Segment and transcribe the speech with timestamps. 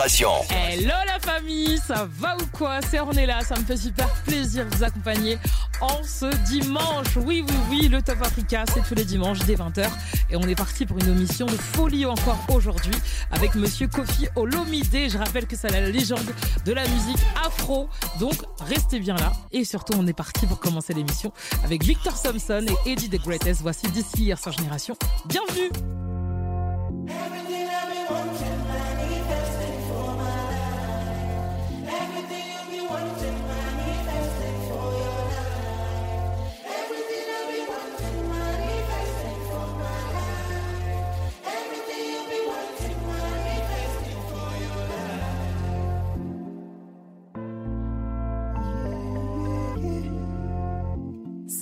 [0.00, 2.78] Hello la famille, ça va ou quoi?
[2.88, 5.38] C'est Ornella, ça me fait super plaisir de vous accompagner
[5.80, 7.16] en ce dimanche.
[7.16, 9.88] Oui, oui, oui, le Top Africa, c'est tous les dimanches dès 20h.
[10.30, 12.94] Et on est parti pour une émission de folie encore aujourd'hui
[13.32, 15.10] avec monsieur Kofi Olomide.
[15.10, 16.32] Je rappelle que c'est la légende
[16.64, 17.88] de la musique afro.
[18.20, 19.32] Donc, restez bien là.
[19.50, 21.32] Et surtout, on est parti pour commencer l'émission
[21.64, 23.62] avec Victor Thompson et Eddie the Greatest.
[23.62, 24.96] Voici d'ici hier sur Génération.
[25.26, 25.70] Bienvenue!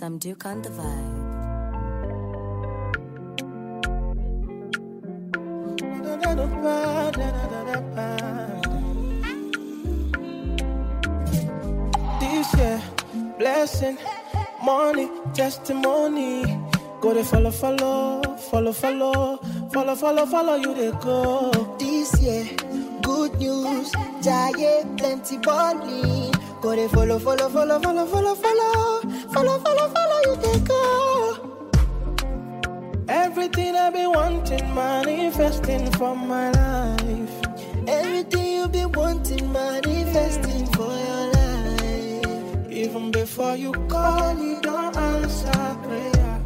[0.06, 1.24] Some Duke on the vibe.
[12.20, 12.80] This year,
[13.36, 13.98] blessing,
[14.62, 16.56] money, testimony.
[17.00, 19.38] Go to follow, follow, follow, follow,
[19.72, 21.50] follow, follow, follow you they go.
[21.80, 22.46] This year,
[23.02, 23.90] good news,
[24.22, 26.35] giant plenty balling.
[26.60, 29.00] Go to follow, follow, follow, follow, follow, follow,
[29.32, 31.58] follow, follow, follow you they go.
[33.08, 37.30] Everything I've been wanting, manifesting for my life.
[37.86, 42.72] Everything you've been wanting, manifesting for your life.
[42.72, 46.42] Even before you call, you don't answer prayer.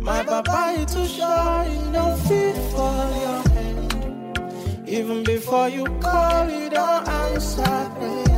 [0.00, 4.88] My papa is too shy, you don't fit for your hand.
[4.88, 8.37] Even before you call, you don't answer prayer.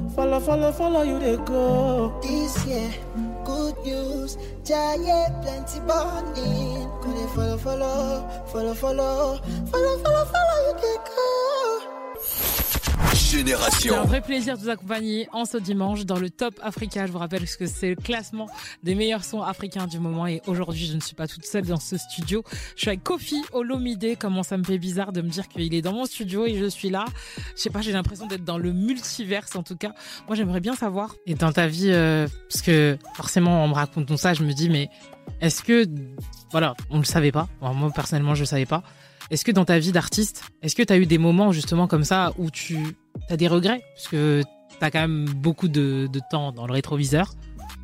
[0.21, 2.19] follow, follow, follow you they go.
[2.21, 2.93] This year,
[3.43, 6.85] good news, giant plenty balling.
[7.01, 9.39] Go to follow, follow, follow, follow, follow,
[9.71, 10.40] follow, follow they.
[13.31, 13.95] C'est Génération.
[13.95, 17.07] un vrai plaisir de vous accompagner en ce dimanche dans le Top Africa.
[17.07, 18.47] Je vous rappelle que c'est le classement
[18.83, 21.79] des meilleurs sons africains du moment et aujourd'hui je ne suis pas toute seule dans
[21.79, 22.43] ce studio.
[22.75, 24.17] Je suis avec Kofi Olomide.
[24.19, 26.65] Comment ça me fait bizarre de me dire qu'il est dans mon studio et je
[26.65, 27.05] suis là.
[27.55, 29.93] Je sais pas, j'ai l'impression d'être dans le multiverse en tout cas.
[30.27, 31.15] Moi j'aimerais bien savoir.
[31.25, 34.51] Et dans ta vie, euh, parce que forcément on me raconte tout ça, je me
[34.51, 34.89] dis mais
[35.39, 35.85] est-ce que
[36.51, 37.47] voilà, on le savait pas.
[37.61, 38.83] Moi personnellement je le savais pas.
[39.29, 42.03] Est-ce que dans ta vie d'artiste, est-ce que tu as eu des moments justement comme
[42.03, 42.77] ça où tu
[43.29, 43.81] as des regrets?
[43.95, 47.33] Parce que tu as quand même beaucoup de, de temps dans le rétroviseur.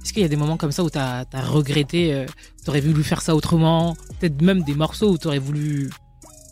[0.03, 2.25] Est-ce qu'il y a des moments comme ça où tu as, regretté, euh,
[2.63, 3.95] tu aurais voulu faire ça autrement?
[4.19, 5.89] Peut-être même des morceaux où tu aurais voulu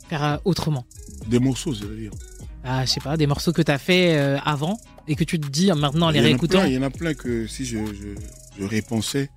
[0.09, 0.85] faire euh, autrement?
[1.27, 2.11] Des morceaux, c'est-à-dire.
[2.63, 4.77] ah, Je sais pas, des morceaux que tu as fait euh, avant
[5.07, 6.63] et que tu te dis maintenant en les réécoutant.
[6.65, 8.15] Il y en a plein que si je, je,
[8.59, 9.29] je répensais,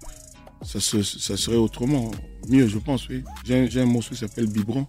[0.62, 2.10] ça, se- ça serait autrement.
[2.48, 3.22] Mieux, je pense, oui.
[3.44, 4.86] J'ai un- j'ai un morceau qui s'appelle Biberon.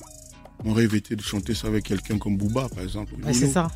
[0.63, 3.13] Mon rêve était de chanter ça avec quelqu'un comme Booba, par exemple.
[3.23, 3.67] Ouais, c'est ça.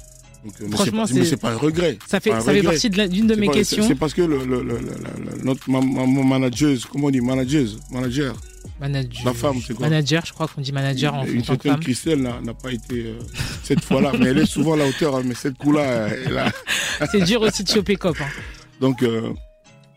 [0.44, 1.98] Donc, euh, Franchement, c'est pas- un regret.
[2.08, 3.86] Ça fait, ça fait partie d'une de mes pas- questions.
[3.88, 7.12] C'est parce que le, le, le- le- le- notre ma, ma- mon manageuse, comment on
[7.12, 8.36] dit manageuse, manager,
[8.80, 9.88] Manager, la femme, c'est quoi?
[9.88, 11.80] Manager, je crois qu'on dit manager en, Une certaine.
[11.80, 13.20] Christelle n'a pas été euh,
[13.64, 15.16] cette fois-là, mais elle est souvent à la hauteur.
[15.16, 16.52] hein, mais cette coup-là, elle a,
[17.12, 18.18] C'est dur aussi de choper cop.
[18.20, 18.26] hein.
[18.82, 19.30] Donc, euh,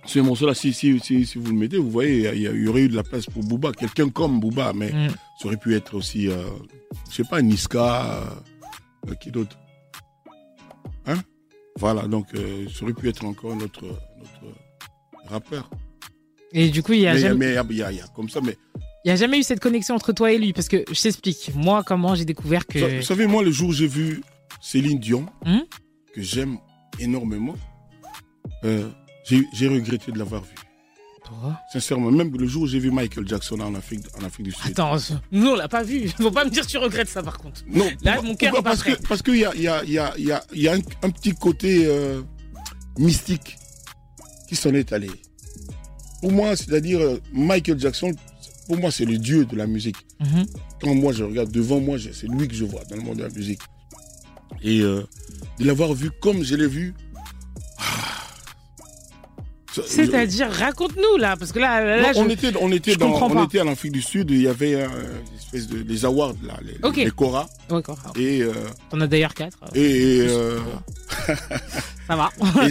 [0.05, 2.89] ce morceau-là, si, si, si, si vous le mettez, vous voyez, il y aurait eu
[2.89, 5.09] de la place pour Booba, quelqu'un comme Booba, mais Mm.
[5.41, 6.37] ça aurait pu être aussi, euh,
[7.11, 8.21] je sais pas, Niska,
[9.21, 9.57] qui d'autre?
[11.79, 14.57] Voilà, donc euh, ça aurait pu être encore notre, notre
[15.27, 15.69] rappeur.
[16.53, 17.93] Et du coup, il y a mais jamais- mais il y a, il y a-
[17.93, 18.57] il y a comme ça, mais
[19.05, 21.53] Il n'y a jamais eu cette connexion entre toi et lui parce que je t'explique.
[21.55, 22.97] Moi, comment j'ai découvert que.
[22.97, 24.23] Vous savez, moi, le jour où j'ai vu
[24.61, 25.61] Céline Dion, Hmm
[26.13, 26.59] que j'aime
[26.99, 27.55] énormément,
[28.65, 28.89] euh,
[29.25, 30.55] j'ai j'ai regretté de l'avoir vue.
[31.27, 34.53] Pourquoi Sincèrement, même le jour où j'ai vu Michael Jackson en Afrique, en Afrique du
[34.53, 34.71] Sud.
[34.71, 34.97] Attends,
[35.33, 36.09] nous on l'a pas vu.
[36.09, 37.63] Faut pas me dire que tu regrettes ça par contre.
[37.69, 39.99] Non, Là, mon cœur parce que parce qu'il y a, il y, a, il y,
[39.99, 42.23] a, y, a, y a un, un petit côté euh,
[42.99, 43.57] mystique
[44.49, 45.11] qui s'en est allé.
[46.21, 48.13] Pour moi, c'est-à-dire euh, Michael Jackson,
[48.67, 49.97] pour moi, c'est le dieu de la musique.
[50.21, 50.47] Mhm.
[50.81, 53.23] Quand moi je regarde devant moi, c'est lui que je vois dans le monde de
[53.25, 53.61] la musique.
[54.63, 55.03] Et euh,
[55.59, 56.95] de l'avoir vu comme je l'ai vu,
[59.87, 63.45] C'est-à-dire, raconte-nous là, parce que là, là, Non, on était, on était, je dans, on
[63.45, 64.89] était en Afrique du Sud, il y avait euh,
[65.39, 66.97] espèce de, les awards, là, les, Ok.
[66.97, 67.47] les Cora.
[67.71, 67.83] Ouais.
[68.17, 68.53] Et, euh,
[68.91, 69.59] T'en as d'ailleurs quatre.
[69.75, 70.59] et, et, euh,
[72.07, 72.31] Ça va.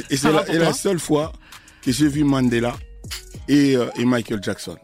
[0.09, 1.33] et- c'est la, seule fois
[1.83, 2.75] que j'ai vu Mandela
[3.47, 4.77] et, euh, et Michael Jackson.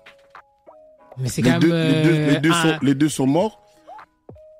[1.17, 1.91] Mais c'est quand deux, même.
[1.91, 3.57] les, deux, les deux euh, sont, les deux sont morts.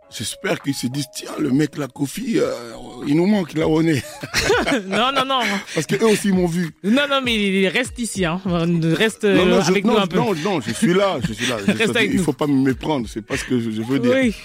[0.10, 2.74] J'espère qu'ils se disent, tiens, le mec, la Kofi, euh,
[3.07, 4.03] il nous manque là où on est.
[4.88, 5.39] Non, non, non.
[5.74, 6.71] Parce qu'eux aussi m'ont vu.
[6.83, 8.24] Non, non, mais il reste ici.
[8.25, 8.42] Hein.
[8.45, 10.18] Reste Non, non, euh, je, avec non, nous un peu.
[10.18, 11.57] non, non, je suis là, je suis là.
[11.68, 12.24] Je- Reste avec il nous.
[12.24, 14.13] faut pas me méprendre, c'est pas ce que je, je veux dire.
[14.15, 14.36] Oui.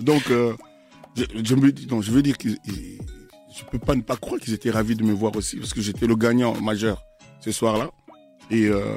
[0.00, 0.54] Donc, euh,
[1.16, 4.40] je, je me dis, non, je veux dire que je peux pas ne pas croire
[4.40, 7.02] qu'ils étaient ravis de me voir aussi, parce que j'étais le gagnant majeur
[7.40, 7.90] ce soir-là.
[8.50, 8.94] Et, euh,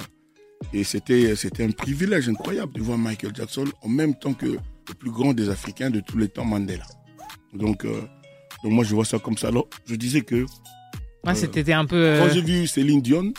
[0.73, 4.93] et c'était, c'était un privilège incroyable de voir Michael Jackson en même temps que le
[4.97, 6.85] plus grand des Africains de tous les temps, Mandela.
[7.53, 8.01] Donc, euh,
[8.63, 9.47] donc moi, je vois ça comme ça.
[9.49, 10.45] Alors, je disais que
[11.25, 11.95] Ouais, c'était un peu.
[11.97, 13.33] euh, quand j'ai vu Céline Dion,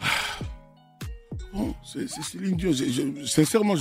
[1.52, 2.72] bon, c'est Céline Dion.
[2.72, 3.74] Je- je- sincèrement,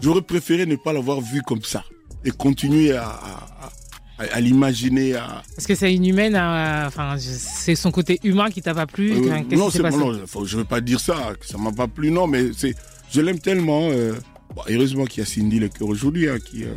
[0.00, 1.84] j'aurais préféré ne pas l'avoir vue comme ça
[2.24, 3.70] et continuer à, à-
[4.18, 5.14] à- à l'imaginer.
[5.14, 6.34] À, Parce que c'est une humaine.
[6.36, 9.12] euh, Enfin, c'est son côté humain qui t'a pas plu.
[9.12, 9.96] Euh, non, c'est passé?
[9.98, 12.74] non, faut- je veux pas dire ça, que ça m'a pas plu, non, mais c'est,
[13.10, 13.88] je l'aime tellement.
[13.90, 14.14] euh,
[14.54, 16.74] bon, heureusement qu'il y a Cindy le cœur aujourd'hui, hein, qui, euh,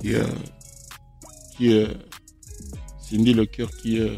[0.00, 0.22] qui, euh,
[1.56, 1.86] qui, euh,
[3.08, 3.98] Cindy le cœur qui.
[4.00, 4.16] euh,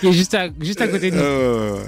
[0.00, 1.22] Qui est juste à, juste à côté de nous.
[1.22, 1.84] euh,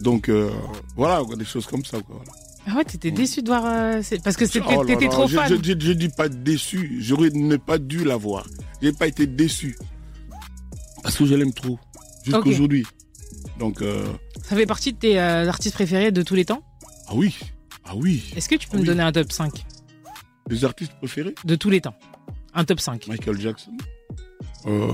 [0.00, 0.50] donc euh,
[0.96, 2.00] voilà, des choses comme ça.
[2.00, 2.22] Quoi.
[2.66, 3.64] Ah ouais, t'étais déçu de voir.
[3.66, 5.48] euh, parce que c'était- Oh t'étais trop je, fan.
[5.48, 8.46] Je, je- je dis pas déçu, j'aurais ne pas dû la voir.
[8.80, 9.76] J'ai pas été déçu.
[11.02, 11.78] Parce que je l'aime trop.
[12.24, 12.86] Jusqu'aujourd'hui.
[13.58, 14.06] Donc, euh,
[14.44, 16.62] Ça fait partie de tes euh, artistes préférés de tous les temps?
[17.08, 17.36] Ah oui,
[17.84, 18.32] ah oui.
[18.36, 18.86] Est-ce que tu peux Ah me oui.
[18.86, 19.64] donner un top 5
[20.48, 21.34] Les artistes préférés?
[21.44, 21.94] De tous les temps
[22.54, 23.06] Un top 5.
[23.08, 23.76] Michael Jackson.
[24.66, 24.92] Euh,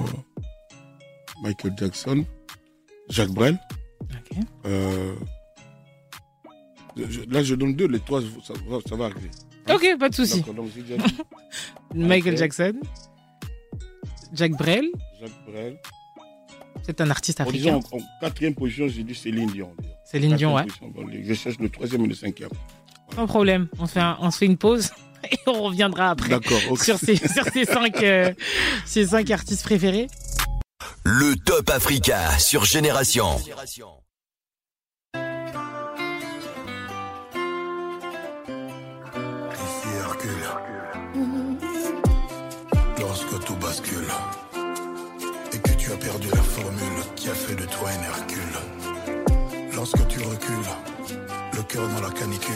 [1.42, 2.24] Michael Jackson.
[3.08, 3.58] Jacques Brel.
[4.66, 5.14] Euh,
[6.96, 9.30] je- là, je donne deux, les trois, ça, va- ça va arriver.
[9.70, 10.42] Ok, pas de souci.
[11.94, 12.36] Michael.
[12.36, 12.72] Jackson,
[14.32, 14.86] Jack Brel,
[15.20, 15.78] Jacques Brel.
[16.82, 17.78] c'est un artiste En africain.
[17.78, 19.74] disant, en, en quatrième position, j'ai dit Céline Dion.
[20.04, 20.64] Céline Dion, ouais.
[20.66, 21.10] Quatrième position.
[21.18, 22.50] Bon, je cherche le troisième et le cinquième.
[23.14, 23.68] Pas de problème.
[23.78, 24.90] On, fait un- on se fait une pause
[25.30, 26.38] et on reviendra après
[26.76, 28.32] sur, ces, sur ces, cinq, euh,
[28.84, 30.08] ces cinq artistes préférés.
[31.04, 33.36] Le Top Africa sur Génération.
[33.36, 33.54] Ici
[39.98, 40.48] Hercule.
[43.00, 44.06] Lorsque tout bascule
[45.52, 48.58] et que tu as perdu la formule qui a fait de toi un Hercule.
[49.74, 50.70] Lorsque tu recules,
[51.56, 52.54] le cœur dans la canicule,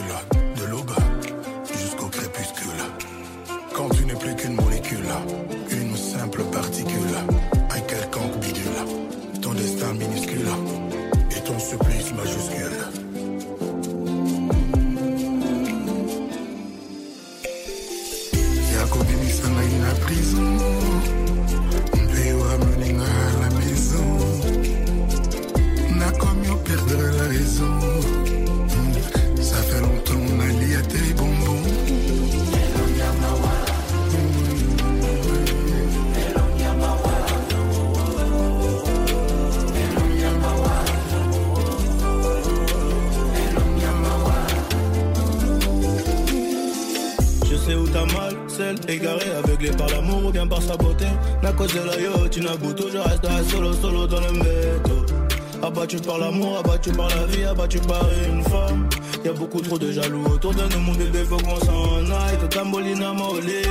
[57.75, 58.89] la vie, abattu par une femme.
[59.25, 62.39] Y a beaucoup trop de jaloux autour de nous, mon bébé, faut qu'on s'en aille.
[62.41, 63.63] Tout tambolina, molélé.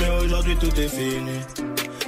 [0.00, 1.40] Mais aujourd'hui, tout est fini.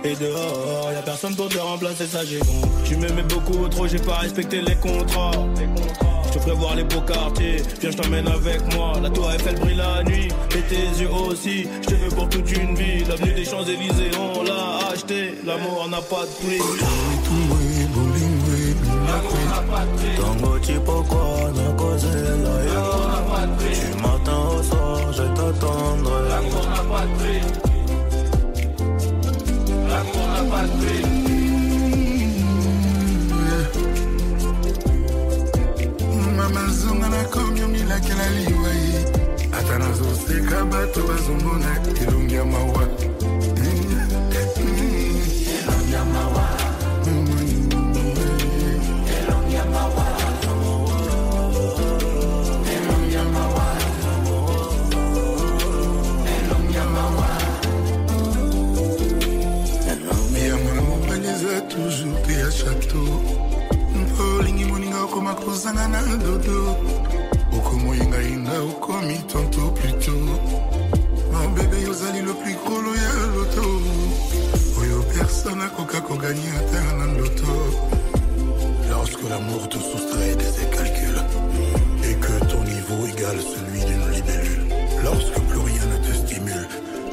[0.02, 2.62] Et dehors, y a personne pour te remplacer, ça j'ai con.
[2.84, 5.32] Tu m'aimais beaucoup trop, j'ai pas respecté les contrats.
[6.26, 8.92] Je te ferai voir les beaux quartiers, viens je t'emmène avec moi.
[9.02, 11.66] La tour Eiffel brille la nuit, et tes yeux aussi.
[11.82, 13.04] Je te veux pour toute une vie.
[13.04, 15.34] L'avenue des Champs-Élysées, on l'a acheté.
[15.44, 16.60] L'amour n'a pas de prix.
[20.70, 27.12] Tango pourquoi n'a causé la Du matin au soir je t'attendrai L'amour n'a pas de
[27.18, 27.42] prix
[29.88, 31.20] L'amour n'a pas de prix
[38.30, 39.04] liwai
[39.52, 41.00] ata nazoseka bato
[42.02, 42.88] elongi ya mawa
[62.90, 63.20] ya chateau
[63.94, 66.76] mpoli nakoma kozanga na dodo.
[67.52, 70.12] Okomoyi ngai nga okomi tanto pluto
[71.32, 73.62] mabebe ozali gros ya loto
[74.80, 77.52] oyo personne akoka koganye ata na ndoto.
[78.88, 81.22] Lorsque l'amour te soustrait de ses calculs
[82.04, 84.66] et que ton niveau égale celui d'une libellule.
[85.04, 86.68] Lorsque plus rien ne te stimule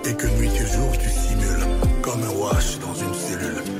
[0.05, 1.67] et que nuit et jour tu simules
[2.01, 3.76] comme un wash dans une cellule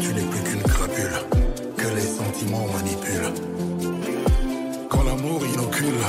[0.00, 1.18] tu n'es plus qu'une crapule
[1.76, 3.32] que les sentiments manipulent.
[4.88, 6.00] Quand l'amour inocule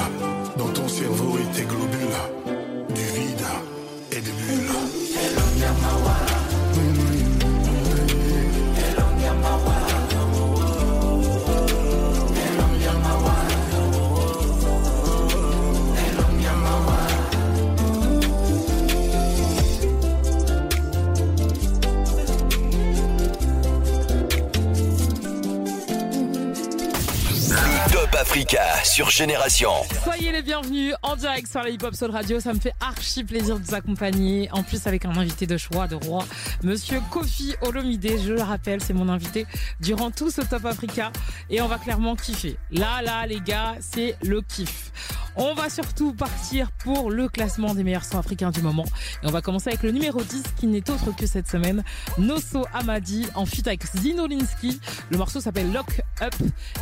[0.58, 2.49] dans ton cerveau et tes globules
[30.02, 32.40] Soyez les bienvenus en direct sur la Hip Hop Soul Radio.
[32.40, 34.48] Ça me fait archi plaisir de vous accompagner.
[34.54, 36.24] En plus, avec un invité de choix, de roi,
[36.64, 38.18] Monsieur Kofi Olomide.
[38.24, 39.46] Je le rappelle, c'est mon invité
[39.82, 41.12] durant tout ce Top Africa.
[41.50, 42.56] Et on va clairement kiffer.
[42.72, 44.92] Là, là, les gars, c'est le kiff.
[45.36, 48.86] On va surtout partir pour le classement des meilleurs sons africains du moment.
[49.24, 51.84] Et on va commencer avec le numéro 10 qui n'est autre que cette semaine.
[52.18, 54.80] Nosso Amadi en feat avec Zinolinski.
[55.10, 56.36] Le morceau s'appelle Lock Up.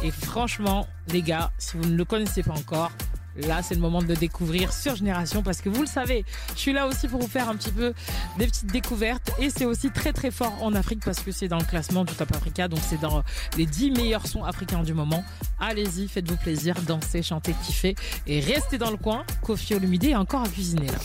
[0.04, 2.92] Et franchement, les gars, si vous ne le connaissez pas encore,
[3.38, 6.26] Là, c'est le moment de le découvrir sur Génération parce que vous le savez,
[6.56, 7.94] je suis là aussi pour vous faire un petit peu
[8.38, 11.60] des petites découvertes et c'est aussi très très fort en Afrique parce que c'est dans
[11.60, 13.24] le classement du Top Africa, donc c'est dans
[13.58, 15.24] les 10 meilleurs sons africains du moment.
[15.60, 19.24] Allez-y, faites-vous plaisir, dansez, chantez, kiffez et restez dans le coin.
[19.42, 20.98] Kofi Olumide est encore à cuisiner là.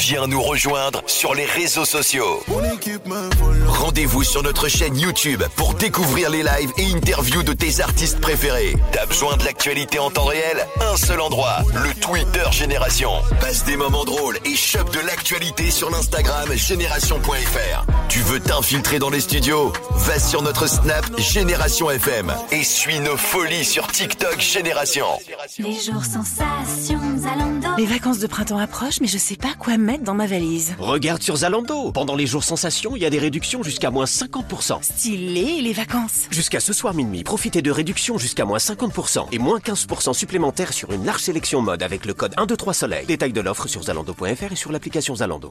[0.00, 2.42] Viens nous rejoindre sur les réseaux sociaux.
[3.66, 8.76] Rendez-vous sur notre chaîne YouTube pour découvrir les lives et interviews de tes artistes préférés.
[8.92, 10.66] T'as besoin de l'actualité en temps réel?
[10.80, 13.10] Un seul endroit, le Twitter Génération.
[13.40, 17.86] Passe des moments drôles et chope de l'actualité sur l'Instagram génération.fr.
[18.08, 19.72] Tu veux t'infiltrer dans les studios?
[19.94, 25.06] Va sur notre Snap Génération FM et suis nos folies sur TikTok Génération.
[25.58, 27.68] Les jours sensations, Zalando.
[27.76, 30.74] Les vacances de printemps approchent, mais je sais pas quoi mettre dans ma valise.
[30.78, 31.92] Regarde sur Zalando.
[31.92, 34.82] Pendant les jours sensations, il y a des réductions jusqu'à moins 50%.
[34.82, 36.26] Stylé, les vacances.
[36.30, 40.92] Jusqu'à ce soir minuit, profitez de réductions jusqu'à moins 50% et moins 15% supplémentaires sur
[40.92, 43.06] une large sélection mode avec le code 123 soleil.
[43.06, 45.50] Détail de l'offre sur zalando.fr et sur l'application Zalando.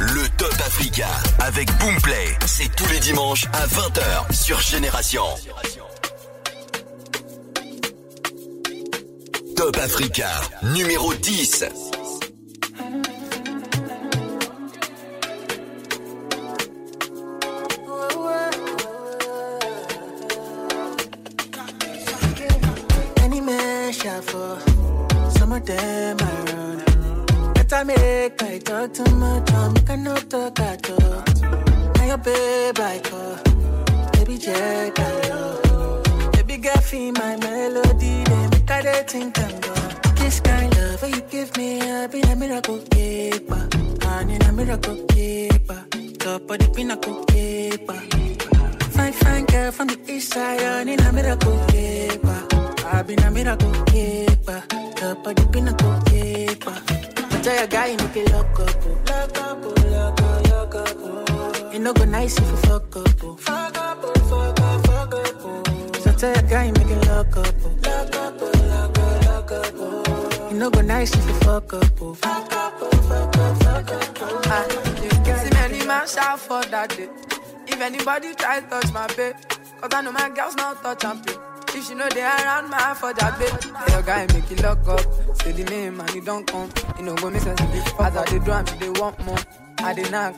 [0.00, 1.08] Le Top Africa
[1.40, 5.24] avec Boomplay, c'est tous les dimanches à 20h sur Génération.
[9.56, 10.30] Top Africa,
[10.62, 11.97] numéro 10.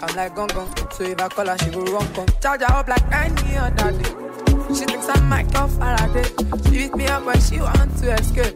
[0.02, 0.68] I'm like gong gong.
[0.92, 2.26] So if I call her, she will run come.
[2.40, 4.10] Charge her up like any other day.
[4.74, 6.24] She thinks I'm Michael Faraday.
[6.64, 8.54] She beat me up when she want to escape.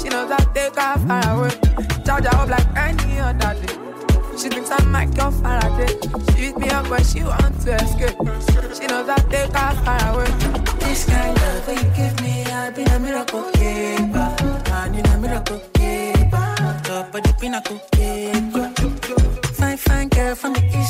[0.00, 1.50] She knows I take her far away.
[2.04, 3.74] Charge her up like any other day.
[4.38, 5.92] She thinks I'm Michael Faraday.
[6.32, 8.16] She beat me up when she want to escape.
[8.78, 8.95] She knows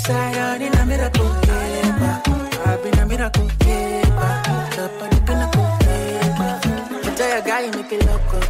[0.05, 2.23] Down in a miracle paper.
[2.65, 4.43] I've been a miracle paper.
[4.79, 6.61] Up on the pinnacle paper.
[7.05, 8.45] You tell your guy you make it look up.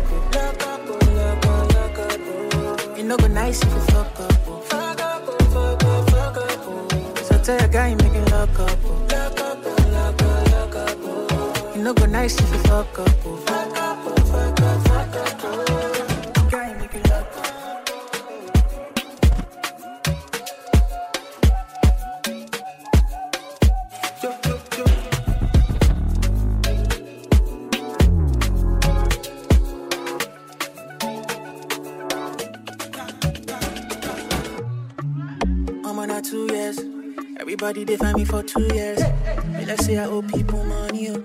[2.99, 4.33] You know go nice if you fuck up.
[4.65, 7.19] Fuck up, fuck up, fuck up.
[7.25, 8.85] So tell your guy you make it look up.
[8.85, 11.77] Look up, look up, look up.
[11.77, 13.26] You know go nice if you fuck up.
[38.27, 39.01] For two years.
[39.47, 41.11] Me like say I owe people money.
[41.11, 41.23] Oh.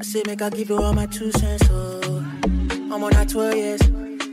[0.00, 1.68] I say make I give you all my two cents.
[1.70, 2.24] Oh.
[2.44, 3.80] I'm on a 12 years.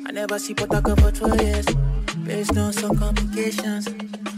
[0.05, 1.65] I never see Potaka for 12 years.
[2.25, 3.85] Based on some complications.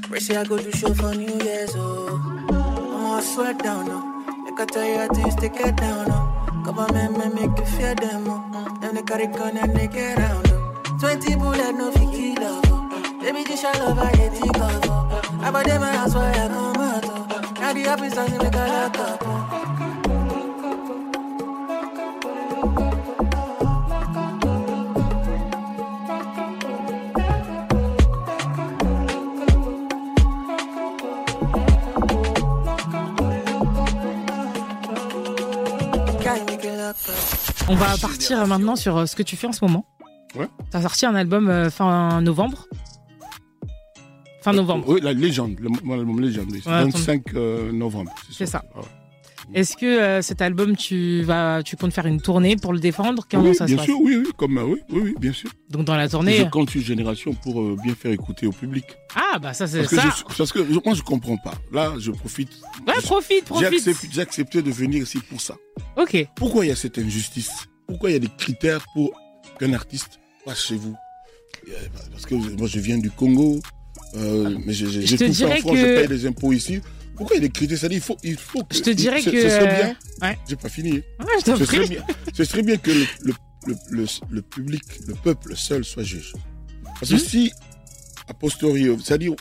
[0.09, 1.73] They say I go do show for New Year's.
[1.75, 2.19] Oh.
[2.49, 3.87] I'm all sweat down.
[3.89, 4.43] Oh.
[4.43, 6.07] Make I tell you how things they get down.
[6.09, 6.61] Oh.
[6.63, 8.25] Government may make you fear them.
[8.27, 8.51] Oh.
[8.53, 10.47] Uh, them they carry gun and they get round.
[10.51, 10.97] Oh.
[10.99, 12.35] 20 bullet no fi kill.
[12.39, 13.17] Oh.
[13.21, 14.41] Baby, this your love I get it.
[14.55, 15.21] Oh.
[15.41, 16.70] I bought them my house where I come
[17.73, 17.95] make a
[18.67, 19.21] lock up?
[37.67, 39.85] On va partir maintenant sur euh, ce que tu fais en ce moment.
[40.35, 40.49] Ouais.
[40.71, 42.67] T'as sorti un album euh, fin novembre.
[44.41, 44.85] Fin novembre.
[44.89, 46.61] Oui, la légende, le- mon album légende, oui.
[46.63, 48.13] c'est Ouais, 25 euh, novembre.
[48.31, 48.63] C'est ça.
[48.75, 48.85] Ah ouais.
[49.53, 53.27] Est-ce que euh, cet album, tu vas, tu comptes faire une tournée pour le défendre?
[53.29, 54.03] Comment oui, ça bien se sûr, passe?
[54.05, 55.49] oui, oui, comme, euh, oui, oui, oui, bien sûr.
[55.69, 56.37] Donc dans la tournée?
[56.37, 58.85] Je compte une génération pour euh, bien faire écouter au public.
[59.15, 60.15] Ah bah ça c'est Parce que, ça.
[60.29, 61.53] je, parce que je- moi, je comprends pas.
[61.71, 62.49] Là, je profite.
[62.87, 63.87] Ouais, profite, J'ai profite.
[63.87, 65.55] accepté, j'ai accepté de venir ici pour ça.
[65.97, 66.25] Ok.
[66.35, 67.67] Pourquoi il y a cette injustice?
[67.87, 69.11] Pourquoi il y a des critères pour
[69.59, 70.95] qu'un artiste passe chez vous?
[71.67, 71.73] Euh,
[72.11, 73.59] Parce que moi, je viens du Congo,
[74.15, 76.81] euh, mais j'ai tout fait en dirais France, que- je paye des impôts ici.
[77.15, 78.75] Pourquoi il y a des critères C'est-à-dire, il faut, il faut que.
[78.75, 79.95] Je te dirais ce, que, Ce serait bien.
[80.27, 80.37] ouais.
[80.49, 80.91] J'ai pas fini.
[80.93, 81.01] Ouais,
[81.39, 81.75] je t'en ce, prie.
[81.77, 83.33] serait bien, ce serait bien que le, le,
[83.91, 86.33] le, le, public, le peuple seul soit juge.
[86.99, 87.19] Parce que Hmm?
[87.19, 87.51] si,
[88.27, 89.33] a posteriori, c'est-à-dire,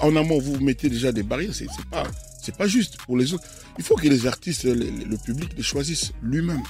[0.00, 2.02] en amont, vous mettez déjà des barrières, c'est c'est pas,
[2.42, 3.44] c'est pas juste pour les autres.
[3.78, 6.62] Il faut que les artistes, le, le public les choisissent lui-même.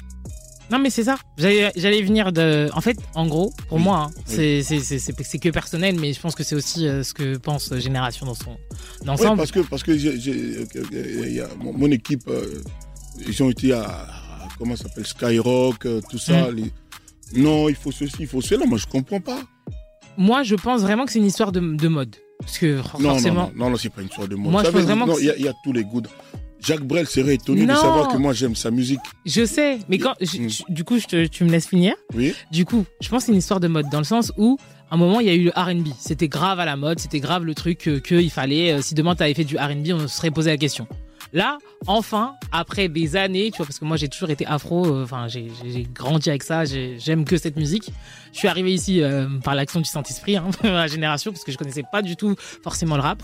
[0.71, 1.17] Non mais c'est ça.
[1.39, 2.69] J'allais venir de.
[2.75, 3.85] En fait, en gros, pour Oui.
[3.85, 4.23] moi, hein, Oui.
[4.27, 7.15] c'est c'est c'est c'est c'est que personnel, mais je pense que c'est aussi euh, ce
[7.15, 8.57] que pense euh, Génération dans son
[9.03, 9.37] Oui, ensemble.
[9.37, 12.63] parce que, parce que y a mon, mon équipe, euh,
[13.27, 16.51] ils ont été à, à- comment ça s'appelle, Skyrock, euh, tout ça.
[16.51, 16.55] Mm.
[16.57, 16.73] les-
[17.43, 18.67] Non, il faut ceci, il faut cela.
[18.67, 19.41] Moi, je comprends pas.
[20.17, 23.35] Moi, je pense vraiment que c'est une histoire de, de mode, parce que Non, forcément.
[23.35, 24.51] non, non, non, non, c'est pas une histoire de mode.
[24.53, 26.03] Moi, Ça je pense vraiment il y, y a tous les goûts.
[26.61, 29.01] Jacques Brel serait étonné de savoir que moi, j'aime sa musique.
[29.25, 30.49] Je sais, mais quand je- Mm.
[30.75, 31.95] du coup, je te- tu me laisses finir.
[32.15, 32.35] Oui.
[32.51, 34.59] Du coup, je pense que c'est une histoire de mode dans le sens où
[34.91, 37.21] à un moment il y a eu le R&B, c'était grave à la mode, c'était
[37.21, 38.73] grave le truc qu'il fallait.
[38.73, 40.87] euh, si demain tu avais fait du R&B, on se serait posé la question.
[41.33, 45.03] Là, enfin, après des années, tu vois, parce que moi j'ai toujours été afro, euh,
[45.03, 45.49] enfin j'ai
[45.93, 47.91] grandi avec ça, j'ai- j'aime que cette musique.
[48.33, 50.49] Je suis arrivé ici euh, par l'action du Saint-Esprit, hein,
[50.87, 53.23] génération, parce que je connaissais pas du tout forcément le rap.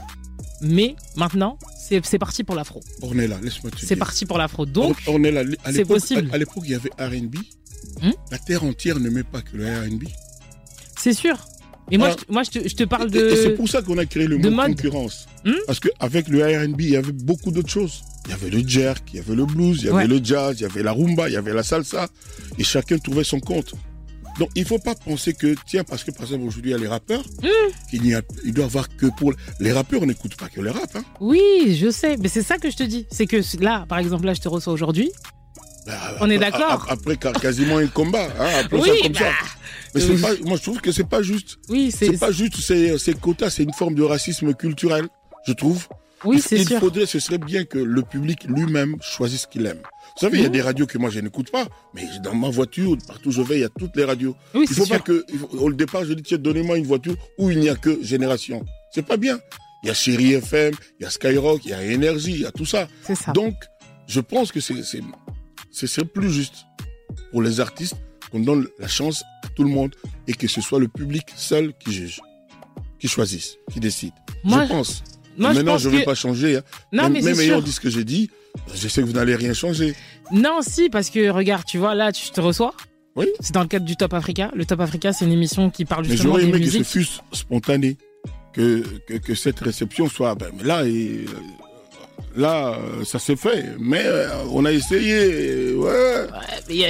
[0.62, 1.59] Mais maintenant,
[2.03, 2.81] c'est parti pour l'afro.
[3.03, 3.88] Ornella, laisse-moi te dire.
[3.88, 4.64] C'est parti pour l'afro.
[4.64, 6.29] Donc, Or- Ornella, c'est possible.
[6.33, 7.37] À, l'époque, il y avait R&B.
[8.01, 8.11] Hmm?
[8.31, 10.05] La terre entière n'aimait pas que le R&B.
[10.96, 11.37] c'est sûr.
[11.90, 12.16] Et moi, Ah.
[12.29, 13.31] je, moi je, te, je te parle de.
[13.31, 15.27] Et, c'est pour ça qu'on a créé le mot concurrence.
[15.44, 15.51] Hmm?
[15.66, 18.03] Parce qu'avec le R&B, il y avait beaucoup d'autres choses.
[18.27, 20.07] Il y avait le jerk, il y avait le blues, il y avait Ouais.
[20.07, 22.09] le jazz, il y avait la rumba, il y avait la salsa.
[22.57, 23.75] Et chacun trouvait son compte.
[24.38, 26.78] Donc il faut pas penser que, tiens, parce que par exemple aujourd'hui il y a
[26.78, 27.70] les rappeurs, Hmm.
[27.90, 29.32] qu'il n'y a, il doit y avoir que pour...
[29.60, 30.94] Les rappeurs, on n'écoute pas que le rap.
[30.94, 31.04] Hein.
[31.20, 33.06] Oui, je sais, mais c'est ça que je te dis.
[33.10, 35.10] C'est que là, par exemple, là, je te reçois aujourd'hui.
[36.20, 36.86] On est d'accord.
[36.88, 39.30] Après quasiment un combat, hein, Oui, ça comme bah, ça.
[39.94, 41.58] Mais euh, pas, moi je trouve que c'est pas juste.
[41.68, 42.18] Oui, c'est.
[42.18, 45.08] Pas juste ces, quotas, c'est une forme de racisme culturel,
[45.46, 45.88] je trouve.
[46.24, 46.78] Oui, il, c'est il sûr.
[46.78, 49.82] faudrait, ce serait bien que le public lui-même choisisse ce qu'il aime.
[50.14, 50.53] Vous savez, il y a Mhm.
[50.53, 53.57] des radios que moi je n'écoute pas, mais dans ma voiture, partout où je vais,
[53.59, 54.37] il y a toutes les radios.
[54.55, 55.05] Oui, il faut pas sûr.
[55.05, 55.25] que,
[55.57, 58.64] au départ, je dis tiens, donnez-moi une voiture où il n'y a que Génération.
[58.94, 59.38] C'est pas bien.
[59.83, 62.46] Il y a Chéri FM, il y a Skyrock, il y a Énergie, il y
[62.46, 62.88] a tout ça.
[63.14, 63.33] Ça.
[63.33, 63.55] Donc,
[64.07, 65.01] je pense que c'est, c'est,
[65.70, 66.66] ce serait plus juste
[67.31, 67.96] pour les artistes
[68.31, 69.94] qu'on donne la chance à tout le monde
[70.29, 72.20] et que ce soit le public seul qui juge,
[73.01, 74.12] qui choisisse, qui décide.
[74.44, 75.03] Moi, je pense.
[75.37, 76.57] moi, Maintenant, je ne vais que- pas changer.
[76.59, 76.62] hein.
[76.92, 77.62] Non, même mais même ayant sûr.
[77.64, 78.31] dit ce que j'ai dit,
[78.74, 79.94] je sais que vous n'allez rien changer.
[80.32, 82.74] Non, si, parce que regarde, tu vois, là, tu te reçois.
[83.16, 83.26] Oui.
[83.40, 84.50] C'est dans le cadre du Top Africa.
[84.54, 86.78] Le Top Africa, c'est une émission qui parle Mais justement j'aurais des aimé que ce
[86.78, 86.86] musiques.
[86.86, 87.96] fût spontané.
[88.54, 90.34] que, que, que cette réception soit.
[90.34, 91.24] Ben, mais là, et,
[92.37, 93.72] là, euh, ça s'est fait.
[93.78, 95.74] Mais euh, on a essayé.
[95.74, 96.26] Ouais.
[96.68, 96.85] Il y,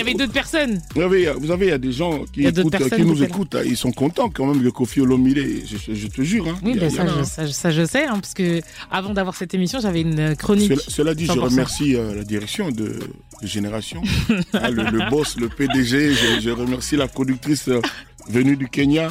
[0.00, 0.80] avait, d'autres personnes.
[0.94, 3.56] Vous savez, vous savez, il y a des gens qui, écoutent, nous écoutent.
[3.64, 6.48] Ils sont contents quand même que Kofi Olomide, je, te jure.
[6.48, 7.24] Hein, Oui, ben ça, je, hein.
[7.24, 10.72] ça, ça, je sais, hein, parce que avant d'avoir cette émission, j'avais une chronique.
[10.72, 11.38] Cela, cela dit, je 100%.
[11.38, 12.98] remercie euh, la direction de,
[13.42, 16.12] de Génération, le, le boss, le PDG.
[16.12, 17.80] Je, je remercie la productrice euh,
[18.28, 19.10] venue du Kenya.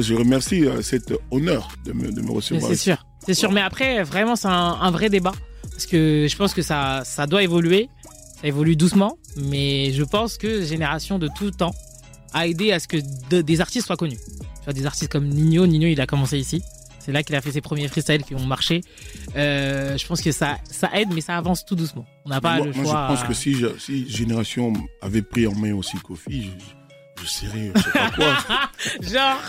[0.00, 2.70] Je remercie euh, cet honneur de me, de me recevoir.
[2.70, 3.50] C'est sûr, c'est sûr.
[3.52, 5.32] Mais après, vraiment, c'est un, un vrai débat.
[5.70, 7.88] Parce que je pense que ça, ça doit évoluer.
[8.40, 9.18] Ça évolue doucement.
[9.36, 11.74] Mais je pense que Génération de tout temps
[12.32, 12.98] a aidé à ce que
[13.30, 14.18] de- des artistes soient connus.
[14.18, 15.66] Tu vois, des artistes comme Nino.
[15.66, 16.62] Nino, il a commencé ici.
[17.00, 18.80] C'est là qu'il a fait ses premiers freestyles qui ont marché.
[19.36, 22.06] Euh, je pense que ça, ça aide, mais ça avance tout doucement.
[22.24, 23.08] On n'a pas moi, le moi, choix.
[23.10, 23.34] je pense que
[23.78, 26.48] si, Génération avait pris en main aussi Kofi, je,
[27.24, 28.36] je serais, je sais pas quoi.
[29.00, 29.40] genre,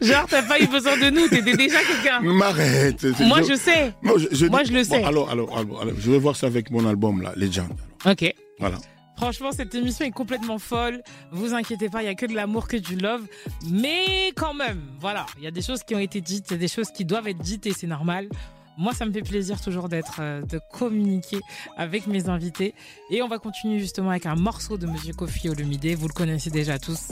[0.00, 1.28] genre, t'as pas eu besoin de nous.
[1.28, 2.20] T'étais déjà quelqu'un.
[2.20, 3.04] M'arrête.
[3.20, 3.94] Moi, je sais.
[4.02, 5.04] Non, je- je Moi, dis- je le bon, sais.
[5.04, 7.68] alors, alors, alors, alors, je vais voir ça avec mon album, là, Legend.
[8.04, 8.34] Ok.
[8.58, 8.76] Voilà.
[9.16, 11.00] Franchement, cette émission est complètement folle.
[11.30, 13.22] Vous inquiétez pas, il y a que de l'amour, que du love.
[13.70, 16.56] Mais quand même, voilà, il y a des choses qui ont été dites, il y
[16.56, 18.28] a des choses qui doivent être dites et c'est normal.
[18.76, 21.40] Moi, ça me fait plaisir toujours d'être, euh, de communiquer
[21.76, 22.74] avec mes invités.
[23.10, 25.94] Et on va continuer justement avec un morceau de Monsieur Kofi Olumide.
[25.96, 27.08] Vous le connaissez déjà tous.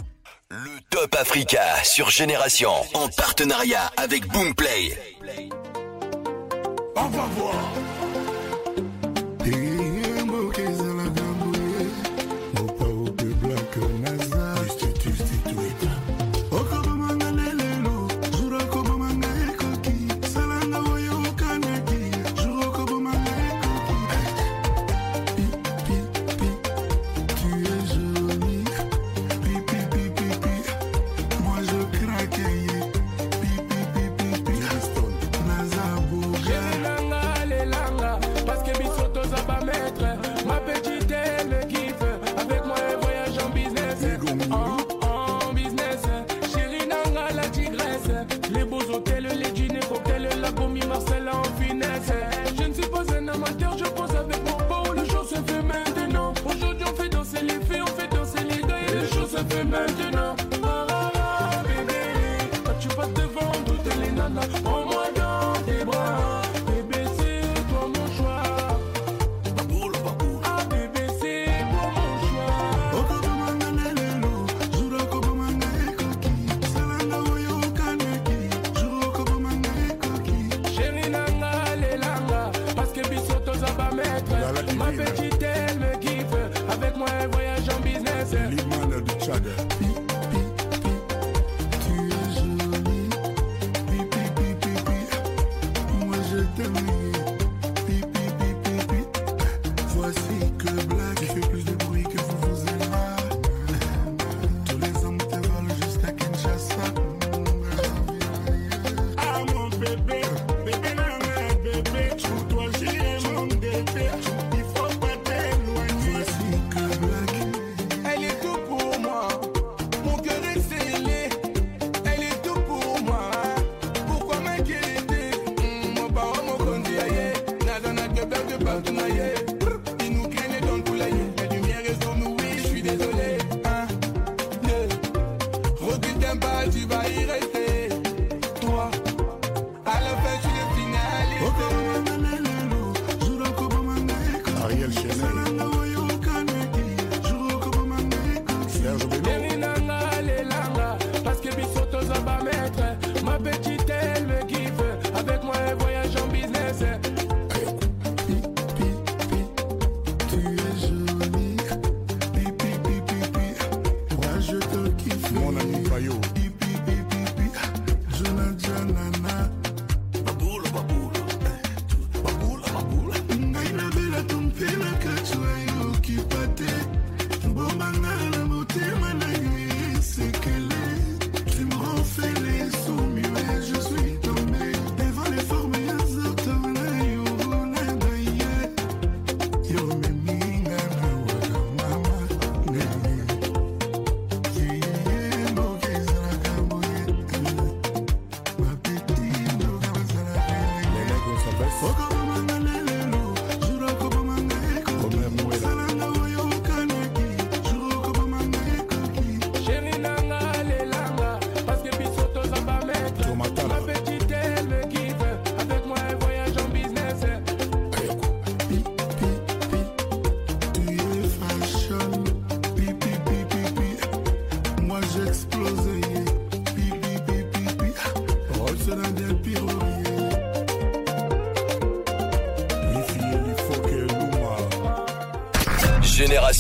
[0.91, 4.99] Top Africa sur Génération en partenariat avec Boomplay.
[6.97, 7.55] On va voir.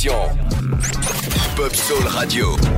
[0.04, 0.14] émission.
[1.56, 2.71] Pop Soul Radio.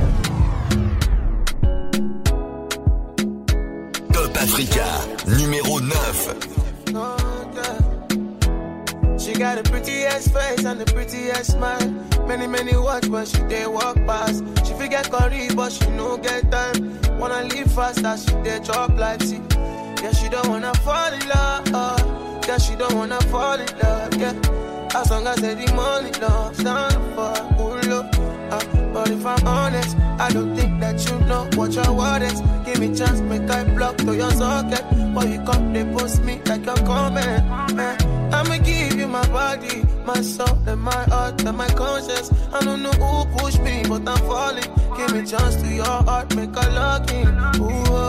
[24.95, 27.99] As long as the money love stand for Ulo.
[27.99, 32.21] Uh, ah, but if I'm honest, I don't think that you know what your word
[32.21, 32.39] is.
[32.65, 34.85] Give me chance, make I block to your socket.
[35.13, 37.75] But you come, they post me like a comment.
[37.75, 38.15] Man.
[38.33, 42.31] I'ma give you my body, my soul, and my heart, and my conscience.
[42.53, 44.69] I don't know who pushed me, but I'm falling.
[44.95, 47.27] Give me chance to your heart, make a lock in.
[47.61, 48.04] Ooh,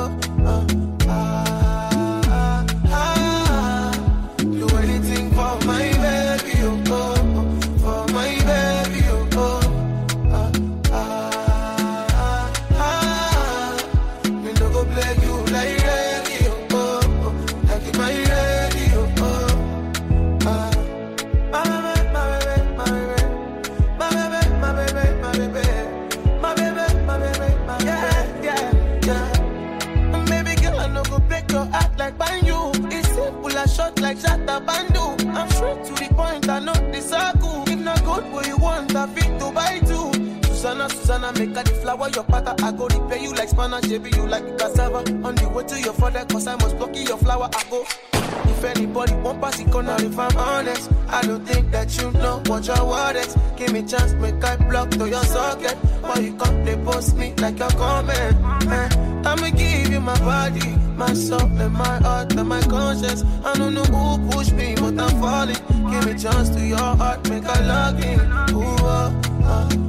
[43.88, 44.98] baby, you like cassava.
[44.98, 47.48] On the way to your father, cause I must block your flower.
[47.52, 47.84] I go.
[48.48, 50.90] If anybody won't pass it, corner if I'm honest.
[51.08, 53.36] I don't think that you know what your word is.
[53.56, 55.76] Give me chance, make I block to your socket.
[56.02, 58.40] Why you come play post me like you're coming?
[58.66, 63.22] Man, I'ma give you my body, my soul, and my heart, and my conscience.
[63.44, 65.56] I don't know who pushed me, but I'm falling.
[65.90, 68.20] Give me chance to your heart, make I lock in.
[68.54, 69.12] Ooh, uh,
[69.44, 69.85] uh.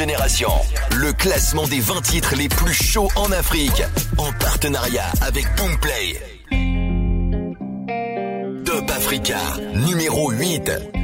[0.00, 3.82] Le classement des 20 titres les plus chauds en Afrique,
[4.16, 6.20] en partenariat avec Boomplay.
[8.64, 9.40] Top Africa,
[9.74, 10.97] numéro 8.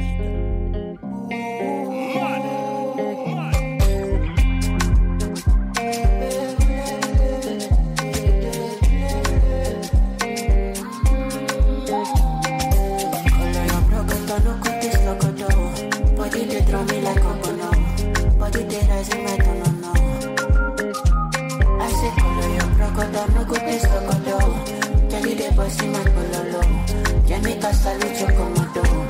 [27.85, 29.05] salute you come down.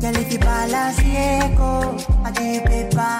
[0.00, 0.98] Girl, if you balance
[2.36, 2.50] the
[2.96, 3.18] I.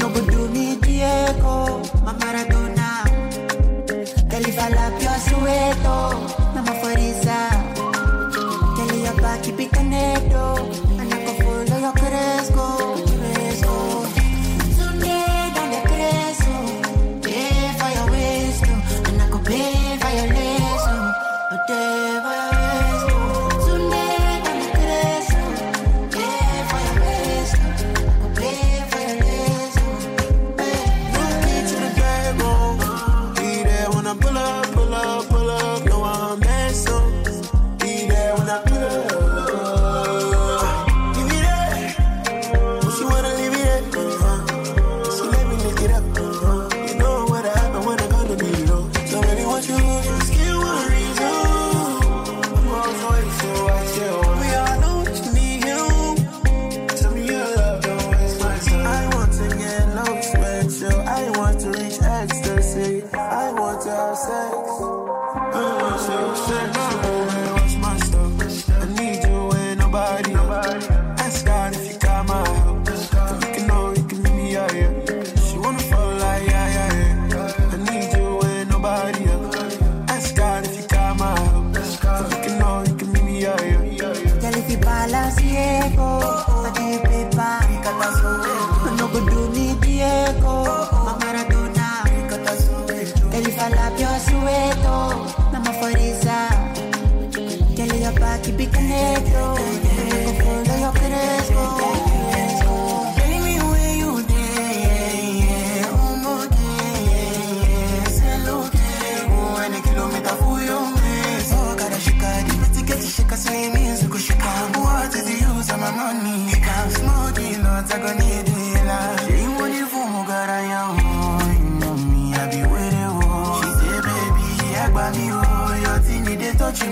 [0.00, 0.96] No go do me the
[2.20, 2.88] Maradona.
[4.30, 5.96] Girl, if I lap your sueto,
[6.54, 6.92] mama for
[8.76, 9.76] Girl, your back keep it.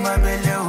[0.05, 0.64] My belly.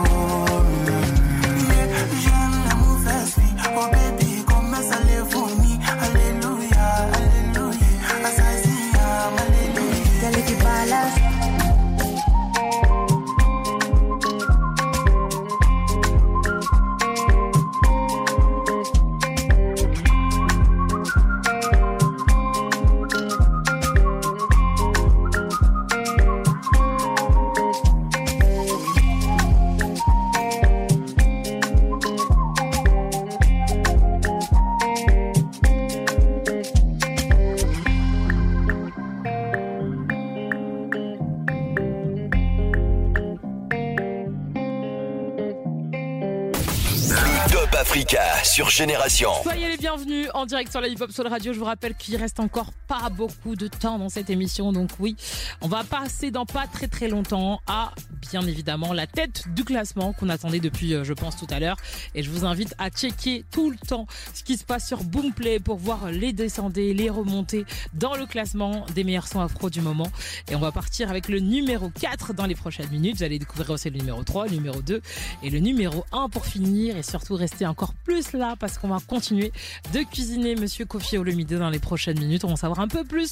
[49.43, 51.53] Soyez les bienvenus en direct sur la Hip Hop Soul Radio.
[51.53, 54.71] Je vous rappelle qu'il reste encore pas beaucoup de temps dans cette émission.
[54.71, 55.15] Donc oui,
[55.61, 57.93] on va passer dans pas très très longtemps à
[58.31, 61.77] bien évidemment la tête du classement qu'on attendait depuis euh, je pense tout à l'heure.
[62.13, 65.59] Et je vous invite à checker tout le temps ce qui se passe sur Boomplay
[65.59, 70.07] pour voir les descendés, les remontées dans le classement des meilleurs sons afro du moment.
[70.49, 73.17] Et on va partir avec le numéro 4 dans les prochaines minutes.
[73.17, 75.01] Vous allez découvrir aussi le numéro 3, le numéro 2
[75.43, 78.99] et le numéro 1 pour finir et surtout rester encore plus là parce qu'on va
[79.07, 79.51] continuer
[79.93, 82.43] de cuisiner Monsieur Kofi Olomide dans les prochaines minutes.
[82.43, 83.31] On va en un peu plus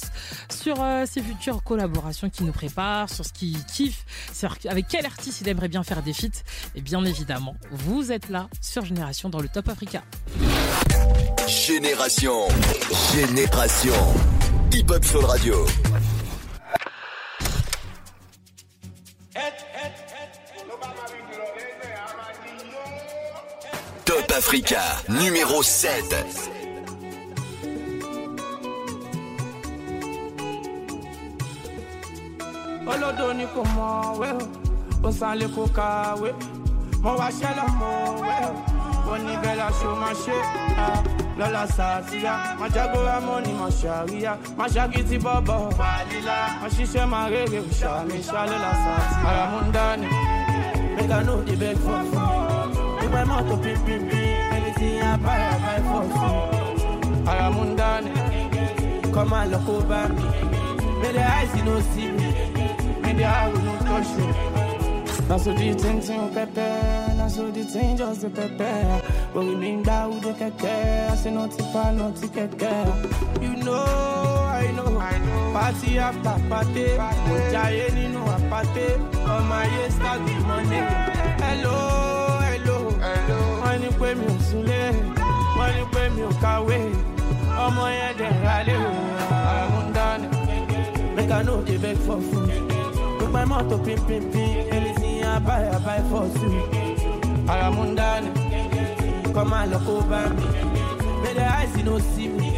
[0.50, 5.06] sur euh, ses futures collaborations qu'il nous prépare, sur ce qu'il kiffe, sur avec quel
[5.06, 6.42] artiste il aimerait bien faire des feats.
[6.74, 10.02] Et bien évidemment, vous êtes là sur Génération dans le Top Africa.
[11.46, 12.48] Génération.
[13.14, 13.94] Génération.
[14.72, 15.66] Hip Hop Soul Radio.
[24.04, 26.53] Top Africa, numéro 7.
[32.92, 34.44] Olodo ni kò mọ̀ wẹ́ o,
[35.06, 36.30] ó san lè kó kàwé.
[37.02, 37.92] Mo wá ṣẹlẹ̀ mọ̀
[38.22, 38.52] wẹ́ o,
[39.12, 40.36] ó ní bẹ́ẹ̀ la ṣo máa ṣe.
[40.86, 41.00] ah,
[41.38, 44.32] Lọ́la sàtìyà, máa jágóra mọ́ ni mo ṣàríyá.
[44.58, 46.38] Máa ṣàkìtì bọ́bọ̀ fàlílà.
[46.60, 49.28] Máa ṣiṣẹ́ máa rèrè òṣàmì ṣá lọ́la sàtìyà.
[49.28, 50.08] Ara mú ń dání,
[50.96, 52.70] make I no dey beg for food.
[53.64, 54.20] Pin pin pin,
[54.56, 57.30] anything I buy, I buy for free.
[57.30, 58.10] Ara mú ń dání,
[59.14, 60.24] come and look over me.
[61.00, 62.28] May the eyes no see me.
[63.14, 64.26] May the eye no touch me.
[65.28, 67.62] Now so the pepe, now so the
[67.96, 69.06] just the pepe.
[69.32, 73.40] But we with the keke, I say no tipa, no keke.
[73.40, 75.52] You know, I know, I know.
[75.52, 76.86] Party after party,
[77.52, 78.98] jaye nínú apate.
[79.30, 80.82] On my year start the money.
[81.38, 83.38] Hello, hello, hello.
[83.62, 84.82] Wọ́n ní pé mi ò súnlé,
[85.56, 86.78] wọ́n ní pé mi ò kàwé.
[87.64, 88.90] Ọmọ yẹn dẹ̀ rálé o,
[89.60, 90.28] àmúndánì.
[91.16, 92.73] Make I know they beg for food.
[93.34, 96.54] My mouth pin pin pin, anything I buy, I buy for two.
[97.52, 98.30] Aramundani,
[99.34, 100.46] come and look over me.
[101.22, 102.50] May the eyes no see me,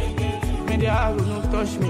[0.67, 1.89] may the eye no touch me.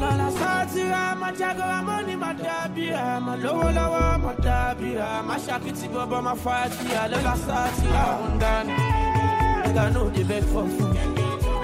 [0.00, 6.20] Lọ́la sátìrà, máa jágọ́ amọ́ni máa dábìrà, máa lówó lọ́wọ́ máa dábìrà, máa ṣàkìtì bọ́bọ́
[6.26, 7.02] máa fa àtìyà.
[7.12, 8.74] Lọ́la sátìrà, Aramundani,
[9.62, 10.96] make I know they beg for food.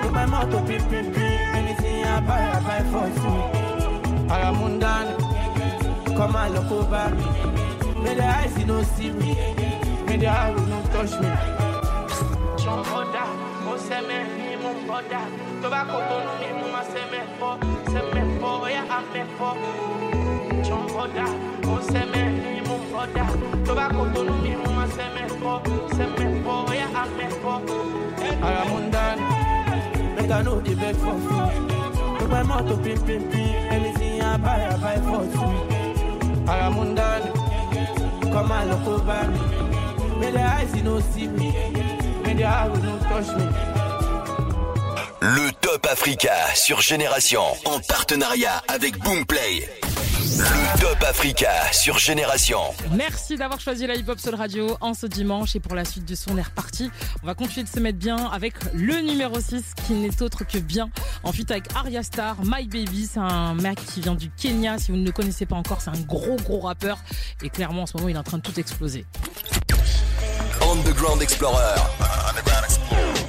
[0.02, 3.38] With my mouth pin pin pin, anything I buy, I buy for two.
[4.34, 5.12] Aramundani,
[6.16, 7.24] come and look over me.
[8.02, 9.34] May the eyes no see me,
[10.06, 11.28] may the eye no touch me.
[12.60, 13.24] Chomboda,
[13.66, 15.20] o seme ni mo boda.
[15.62, 17.58] Tobacco to no mi mo ma seme fo,
[17.90, 19.48] seme fo, ya ame fo.
[20.66, 21.26] Chomboda,
[21.64, 22.22] o seme
[22.54, 23.24] ni mo boda.
[23.64, 25.60] Tobacco to no mi mo ma seme fo,
[25.96, 27.60] seme fo, ya ame fo.
[28.46, 32.20] Aramundani, make I know the beg for food.
[32.20, 35.73] With my mouth pin pin pin, anything I buy, I buy for two.
[45.20, 49.68] Le Top Africa sur Génération en partenariat avec Boomplay.
[50.36, 52.58] Le Top Africa sur Génération.
[52.90, 56.04] Merci d'avoir choisi la Hip Hop Soul Radio en ce dimanche et pour la suite
[56.04, 56.90] du son est reparti.
[57.22, 60.58] On va continuer de se mettre bien avec le numéro 6 qui n'est autre que
[60.58, 60.90] bien.
[61.22, 64.76] En feat avec Arya Star, My Baby, c'est un mec qui vient du Kenya.
[64.78, 66.98] Si vous ne le connaissez pas encore, c'est un gros gros rappeur
[67.40, 69.06] et clairement en ce moment il est en train de tout exploser.
[70.62, 71.80] Underground Explorer.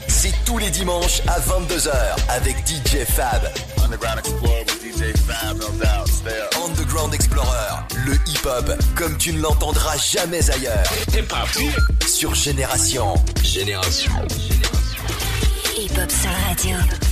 [0.08, 1.92] C'est tous les dimanches à 22h
[2.30, 3.44] avec DJ Fab.
[3.84, 6.55] Underground Explorer DJ Fab, le
[8.56, 10.84] hip-hop comme tu ne l'entendras jamais ailleurs.
[12.08, 13.16] Sur Génération.
[13.44, 14.12] Génération.
[15.78, 17.05] Hip-hop sur radio.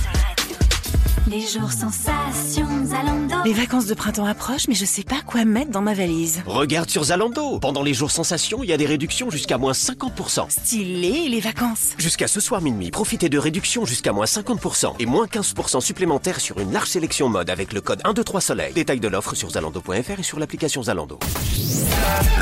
[1.26, 3.34] Les jours sensations Zalando.
[3.46, 6.42] Les vacances de printemps approchent, mais je sais pas quoi mettre dans ma valise.
[6.44, 7.58] Regarde sur Zalando.
[7.60, 10.50] Pendant les jours sensations, il y a des réductions jusqu'à moins 50%.
[10.50, 11.92] Stylé, les vacances.
[11.96, 16.60] Jusqu'à ce soir minuit, profitez de réductions jusqu'à moins 50% et moins 15% supplémentaires sur
[16.60, 18.74] une large sélection mode avec le code 123 Soleil.
[18.74, 21.18] Détail de l'offre sur zalando.fr et sur l'application Zalando.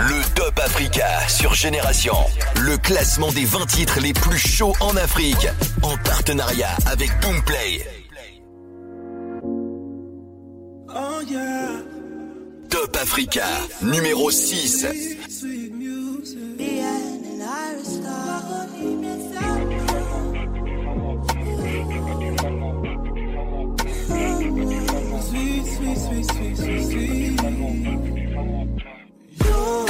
[0.09, 2.16] Le Top Africa sur Génération.
[2.57, 5.47] Le classement des 20 titres les plus chauds en Afrique.
[5.83, 8.01] En partenariat avec Boomplay.
[10.95, 11.80] Oh yeah.
[12.68, 13.45] Top Africa,
[13.82, 14.86] numéro 6.
[15.28, 16.38] Sweet music.
[24.32, 27.43] Sweet, sweet, sweet, sweet, sweet, sweet.
[29.45, 29.86] You,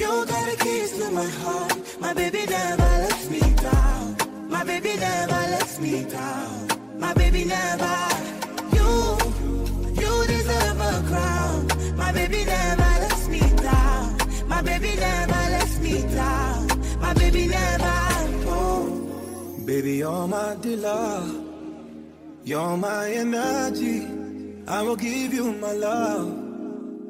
[0.00, 2.00] you got the keys to my heart.
[2.00, 4.16] My baby never lets me down.
[4.48, 6.68] My baby never lets me down.
[6.98, 8.43] My baby never.
[10.44, 11.96] You, you deserve a crown.
[11.96, 14.16] My baby never lets me down.
[14.48, 17.00] My baby never lets me down.
[17.00, 17.92] My baby never.
[18.46, 19.64] Oh.
[19.64, 21.22] Baby, you're my dealer.
[22.44, 24.06] You're my energy.
[24.66, 26.38] I will give you my love.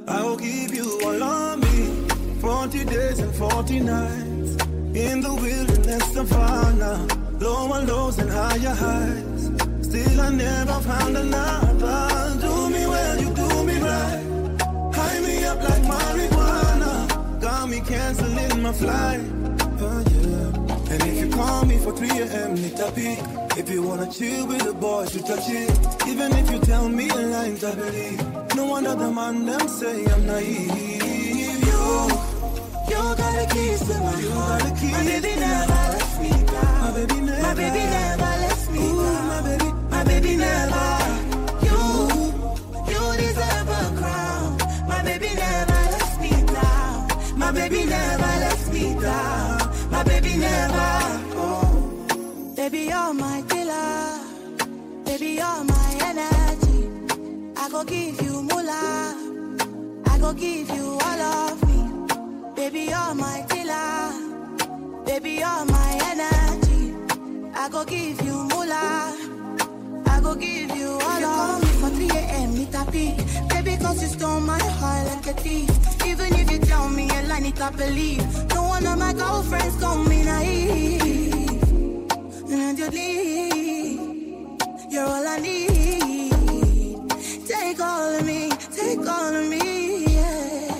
[0.06, 2.40] I will give you all of me.
[2.40, 4.64] 40 days and 40 nights.
[4.94, 7.06] In the wilderness of savannah.
[7.40, 9.50] Lower lows and higher highs.
[9.86, 12.43] Still, I never found another.
[15.68, 16.92] Like marijuana.
[17.40, 19.20] Got me canceling my flight.
[19.86, 20.92] Oh, yeah.
[20.92, 23.18] And if you call me for 3 a.m., need a peek.
[23.56, 25.70] If you wanna chill with the boys, you touch it.
[26.08, 28.20] Even if you tell me a line, I believe.
[28.56, 30.70] No one other man them say I'm naive.
[31.68, 31.82] You,
[32.90, 34.62] you got the keys to my heart.
[34.94, 36.80] My baby never lets me down.
[36.82, 39.26] My baby never, my baby never lets me down.
[39.28, 41.03] My baby, my baby never.
[47.54, 49.90] Baby never lets me down.
[49.90, 50.90] My baby never.
[51.36, 52.54] Oh.
[52.56, 54.20] Baby, you're my killer.
[55.04, 56.80] Baby, you're my energy.
[57.56, 59.14] I go give you moolah.
[60.06, 61.80] I go give you all of me.
[62.56, 65.04] Baby, you're my killer.
[65.06, 66.94] Baby, you're my energy.
[67.54, 69.14] I go give you moolah.
[70.06, 71.63] I go give you all you of me.
[71.84, 72.54] For 3 a.m.
[72.54, 73.16] need a peek.
[73.48, 75.70] Baby, cause you stole my heart like a thief.
[76.06, 78.24] Even if you tell me a lie, need to believe.
[78.54, 81.62] No one of my girlfriends call me naive.
[82.50, 84.00] And you leave.
[84.90, 86.32] You're all I need.
[87.48, 90.74] Take all of me, take all of me, yeah.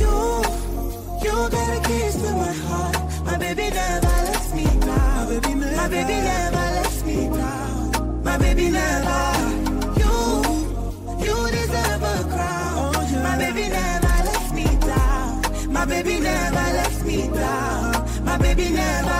[0.00, 0.12] You,
[1.24, 2.96] you got the keys to my heart.
[3.24, 5.14] My baby never lets me down.
[5.16, 8.22] My baby never, my baby never lets me down.
[8.24, 9.37] My baby never.
[15.88, 18.24] Baby never lets me down.
[18.24, 19.14] My baby never.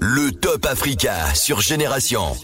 [0.00, 2.34] Le Top Africa sur Génération.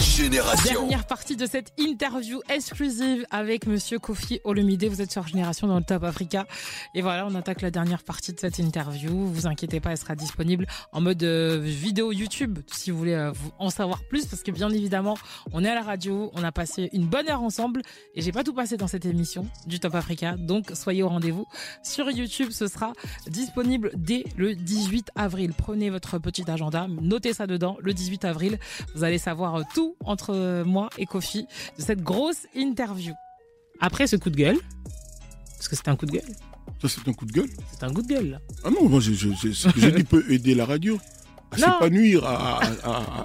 [0.00, 0.80] Génération.
[0.80, 4.86] Dernière partie de cette interview exclusive avec Monsieur Kofi Olomide.
[4.86, 6.46] Vous êtes sur Génération dans le Top Africa.
[6.94, 9.10] Et voilà, on attaque la dernière partie de cette interview.
[9.26, 13.32] Vous inquiétez pas, elle sera disponible en mode euh, vidéo YouTube si vous voulez euh,
[13.58, 14.24] en savoir plus.
[14.24, 15.18] Parce que bien évidemment,
[15.52, 17.82] on est à la radio, on a passé une bonne heure ensemble
[18.14, 20.36] et j'ai pas tout passé dans cette émission du Top Africa.
[20.38, 21.44] Donc soyez au rendez-vous
[21.82, 22.48] sur YouTube.
[22.52, 22.94] Ce sera
[23.26, 25.52] disponible dès le 18 avril.
[25.52, 27.76] Prenez votre petit agenda, notez ça dedans.
[27.80, 28.58] Le 18 avril,
[28.94, 31.46] vous allez savoir euh, tout entre moi et Kofi
[31.78, 33.12] de cette grosse interview.
[33.80, 34.58] Après ce coup de gueule,
[35.56, 36.22] parce que c'est un coup de gueule.
[36.82, 38.38] Ça, c'est un coup de gueule C'est un coup de gueule, là.
[38.64, 40.98] Ah non, moi, je, je, je- ce que j'ai dit peut aider la radio
[41.52, 41.66] à Non.
[41.74, 43.24] s'épanouir, à, à- à-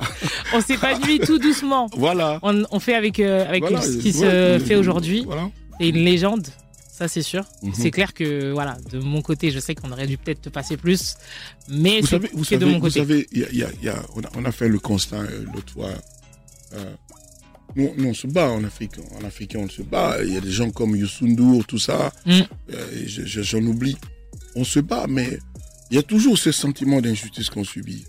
[0.54, 1.88] On s'épanouit tout doucement.
[1.96, 2.40] Voilà.
[2.42, 5.24] On, on fait avec, euh, avec Voilà, ce qui ouais, se fait aujourd'hui.
[5.26, 5.50] Voilà.
[5.80, 6.48] Et une légende,
[6.92, 7.46] ça c'est sûr.
[7.62, 7.74] Mhm.
[7.76, 10.76] C'est clair que, voilà, de mon côté, je sais qu'on aurait dû peut-être te passer
[10.78, 11.16] plus.
[11.70, 13.00] Mais Vous c'est savez, vous c'est de savez, mon vous côté.
[13.00, 14.80] savez, il y a- il y a- y a- on, a, on a fait le
[14.80, 15.90] constat euh, l'autre fois.
[16.76, 16.94] Euh,
[17.76, 18.94] Nous, nous, on se bat en Afrique.
[19.20, 20.18] En Afrique, on se bat.
[20.24, 22.12] Il y a des gens comme Youssou N'Dour, tout ça.
[22.26, 22.40] Mm.
[22.74, 23.98] Euh, J'en oublie.
[24.56, 25.40] On se bat, mais
[25.92, 28.06] il y a toujours ce sentiment d'injustice qu'on subit.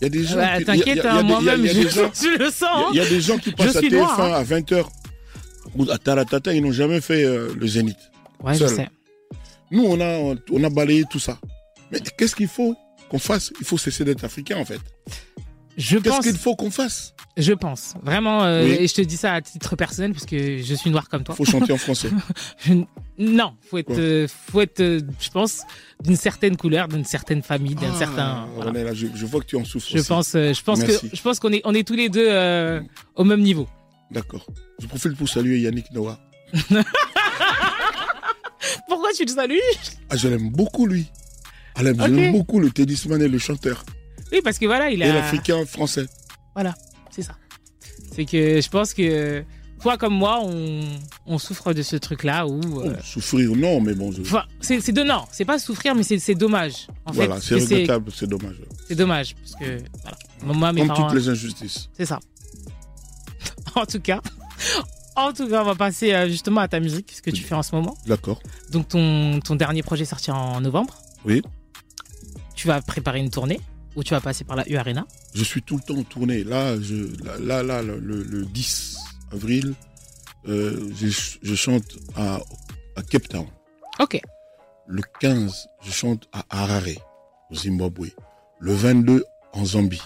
[0.00, 1.82] Il y a des gens Bah, T'inquiète, hein, moi-même, je,
[2.38, 2.68] le sens.
[2.92, 4.32] il y a des gens qui passent à suis TF1 noir, hein.
[4.32, 4.86] à 20h
[5.76, 7.96] ou à Taratata, ils n'ont jamais fait euh, le Zénith.
[8.42, 8.88] Ouais, je sais.
[9.70, 11.38] Nous, on a, on a balayé tout ça.
[11.90, 12.76] Mais qu'est-ce qu'il faut
[13.08, 13.52] qu'on fasse?
[13.60, 14.80] Il faut cesser d'être africain, en fait.
[15.76, 16.24] Je Qu'est-ce pense.
[16.26, 17.13] qu'il faut qu'on fasse?
[17.36, 17.94] Je pense.
[18.02, 18.76] Vraiment, euh, Oui.
[18.80, 21.34] et je te dis ça à titre personnel parce que je suis noir comme toi.
[21.34, 22.08] Faut chanter en français.
[22.64, 22.74] Je-
[23.18, 25.62] non, faut être, euh, faut être, euh, je pense,
[26.02, 28.46] d'une certaine couleur, d'une certaine famille, d'un Ah, certain.
[28.54, 28.84] voilà.
[28.84, 29.88] Là, je, je vois que tu en souffres.
[29.90, 30.08] Je aussi.
[30.08, 31.10] pense, je pense Merci.
[31.10, 32.28] que, je pense qu'on est, on est tous les deux
[33.16, 33.66] au même niveau.
[34.12, 34.46] D'accord.
[34.80, 36.18] Je profite pour saluer Yannick Noah.
[38.88, 39.60] Pourquoi tu le salues?
[40.10, 41.06] Ah, je l'aime beaucoup, lui.
[41.74, 41.80] Ah.
[41.80, 43.84] Je l'aime beaucoup, le tennisman et le chanteur.
[44.32, 45.14] Oui, parce que voilà, il Et a.
[45.14, 46.06] l'Africain français.
[46.54, 46.74] Voilà,
[47.14, 47.36] c'est ça.
[48.12, 49.44] C'est que je pense que
[49.80, 50.80] toi comme moi, on,
[51.26, 52.60] on souffre de ce truc-là où.
[52.80, 54.10] euh, Oh, souffrir, non, mais bon.
[54.12, 56.86] je- Enfin, c'est c'est de non, c'est pas souffrir, mais c'est c'est dommage.
[57.04, 58.56] En voilà, c'est Et regrettable, c'est dommage.
[58.88, 60.18] C'est dommage parce que voilà.
[60.58, 61.88] Moi, mes Comme parents- toutes les injustices.
[61.96, 62.20] C'est ça.
[63.74, 64.20] en tout cas,
[65.16, 67.54] en tout cas, on va passer euh, justement à ta musique, ce que tu fais
[67.54, 67.96] en ce moment.
[68.06, 68.40] D'accord.
[68.70, 70.98] Donc ton ton dernier projet sorti en novembre.
[71.24, 71.42] Oui.
[72.54, 73.60] Tu vas préparer une tournée
[73.96, 75.06] où tu vas passer par la U Arena.
[75.34, 76.44] Je suis tout le temps en tournée.
[76.44, 78.96] Là, je, là, là, là, le, le- le 10
[79.32, 79.74] avril,
[80.48, 81.08] euh, je,
[81.42, 82.40] je chante à,
[82.96, 83.46] à Cape Town.
[84.00, 84.20] Ok.
[84.86, 86.82] Le 15, je chante à Harare,
[87.50, 88.08] au Zimbabwe.
[88.60, 90.02] Le 22, en Zambie.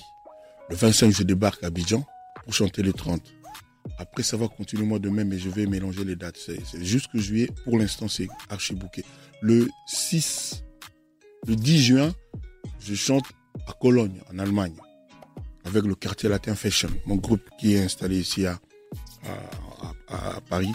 [0.71, 2.05] Le 25, je débarque à Abidjan
[2.45, 3.21] pour chanter le 30.
[3.99, 6.37] Après, ça va continuer mois de mai, mais je vais mélanger les dates.
[6.37, 7.49] C'est c'est jusque juillet.
[7.65, 9.05] Pour l'instant, c'est archi bouquet.
[9.41, 10.63] Le 6,
[11.47, 12.15] le 10 juin,
[12.81, 13.25] je chante
[13.67, 14.75] à Cologne, en Allemagne,
[15.65, 18.59] avec le quartier latin Fashion, mon groupe qui est installé ici à,
[20.11, 20.73] à, à- à Paris.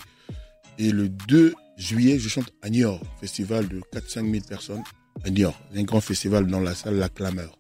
[0.79, 4.83] Et le 2 juillet, je chante à Niort, festival de 4-5 000 personnes
[5.23, 7.57] à Niort, un grand festival dans la salle La Clameur.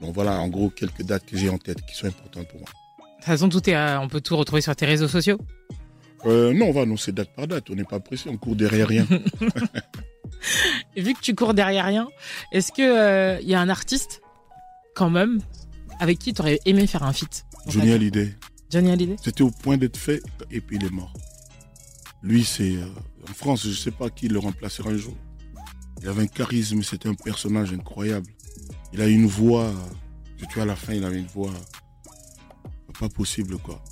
[0.00, 2.68] Donc voilà, en gros, quelques dates que j'ai en tête qui sont importantes pour moi.
[2.68, 5.38] De toute façon, tout est, on peut tout retrouver sur tes réseaux sociaux?
[6.24, 8.88] Euh, non, on va annoncer date par date, on n'est pas pressé, on court derrière
[8.88, 9.06] rien.
[10.96, 12.08] Et vu que tu cours derrière rien,
[12.52, 14.20] est-ce que euh, y a un artiste
[14.98, 15.40] quand même
[16.00, 18.34] avec qui tu aurais aimé faire un feat Johnny Hallyday.
[18.70, 19.16] Johnny Hallyday.
[19.22, 20.20] C'était au point d'être fait
[20.50, 21.12] et puis il est mort.
[22.22, 22.74] Lui, c'est.
[22.76, 22.86] euh,
[23.30, 25.14] en France, je ne sais pas qui le remplacera un jour.
[26.02, 28.26] Il avait un charisme, c'était un personnage incroyable.
[28.92, 29.72] Il a une voix.
[30.38, 31.52] Que tu vois, à la fin, il avait une voix.
[32.98, 33.82] Pas possible, quoi.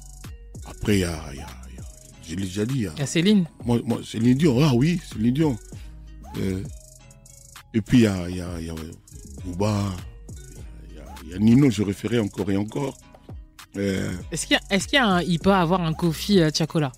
[0.66, 1.20] Après, il y a.
[1.32, 1.46] il y a-
[1.76, 1.84] y a-
[2.28, 2.74] je l'ai déjà dit.
[2.74, 3.44] il y a- Il y a Céline.
[3.64, 4.58] Moi, moi Céline Dion.
[4.64, 5.56] Ah oui, Céline Dion.
[6.38, 6.62] Euh,
[7.74, 8.74] et puis, il y a, il y a, il y a
[9.44, 9.92] Booba.
[11.26, 12.96] Il y a- Nino, je référais encore et encore.
[13.76, 16.92] Euh, Est-ce qu'il il peut avoir un Kofi euh, Tiakola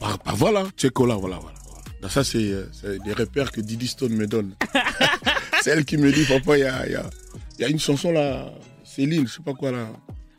[0.00, 1.56] Bah, bah voilà, Tchekola, voilà, voilà.
[1.64, 1.82] voilà.
[2.02, 4.54] Donc ça, c'est euh, c'est des repères que Didi Stone me donne.
[5.62, 7.08] c'est elle qui me dit, papa, il y a, y, a,
[7.60, 8.52] y a une chanson là,
[8.84, 9.88] Céline, je sais pas quoi là,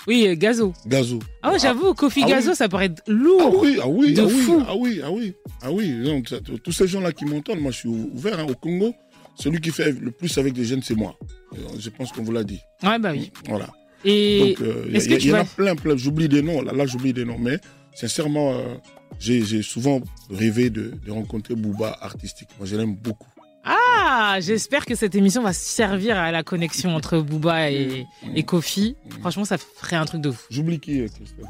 [0.05, 0.74] Oui, Gazo.
[0.86, 1.20] Gazo.
[1.41, 2.55] Ah ouais, j'avoue, Kofi Ah Gazo, oui.
[2.55, 3.41] ça paraît lourd.
[3.43, 4.64] Ah oui, ah oui, de ah oui, fou.
[4.68, 5.34] ah oui, ah oui,
[5.64, 6.03] ah oui.
[6.03, 8.93] Donc, ça- tous ces gens-là qui m'entendent, moi, je suis ouvert hein, au Congo.
[9.39, 11.15] Celui qui fait le plus avec des jeunes, c'est moi.
[11.53, 12.59] Euh, Je pense qu'on vous l'a dit.
[12.83, 13.31] Ouais, bah oui.
[13.47, 13.69] Voilà.
[14.05, 15.95] Et Donc, euh, il y, il en a plein, plein.
[15.97, 16.61] J'oublie des noms.
[16.61, 17.38] Là, là j'oublie des noms.
[17.39, 17.57] Mais
[17.95, 18.75] sincèrement, euh,
[19.19, 22.49] j'ai souvent rêvé de, de rencontrer Booba artistique.
[22.59, 23.27] Moi, je l'aime beaucoup.
[23.63, 28.38] Ah, j'espère que cette émission va servir à la connexion entre Booba et, Mm.
[28.38, 28.95] et Kofi.
[29.19, 30.45] Franchement, ça ferait un truc de fou.
[30.49, 31.45] J'oublie qui est Christelle.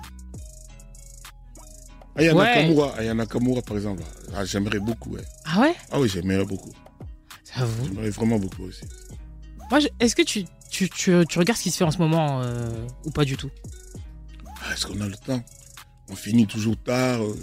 [2.16, 2.46] Aya Ouais.
[2.56, 4.02] Nakamura, Aya Nakamura, par exemple.
[4.36, 5.12] Ah, j'aimerais beaucoup.
[5.12, 5.22] ouais.
[5.46, 5.76] Ah ouais?
[5.92, 6.72] Ah oui, j'aimerais beaucoup.
[7.56, 7.86] J'avoue.
[7.86, 8.82] J'aimerais vraiment beaucoup aussi.
[9.70, 11.98] Moi, je- est-ce que tu, tu, tu, tu regardes ce qui se fait en ce
[11.98, 12.70] moment euh,
[13.06, 13.50] ou pas du tout?
[14.62, 15.44] Ah, Est-ce qu'on a le temps?
[16.10, 17.36] On finit toujours tard, euh,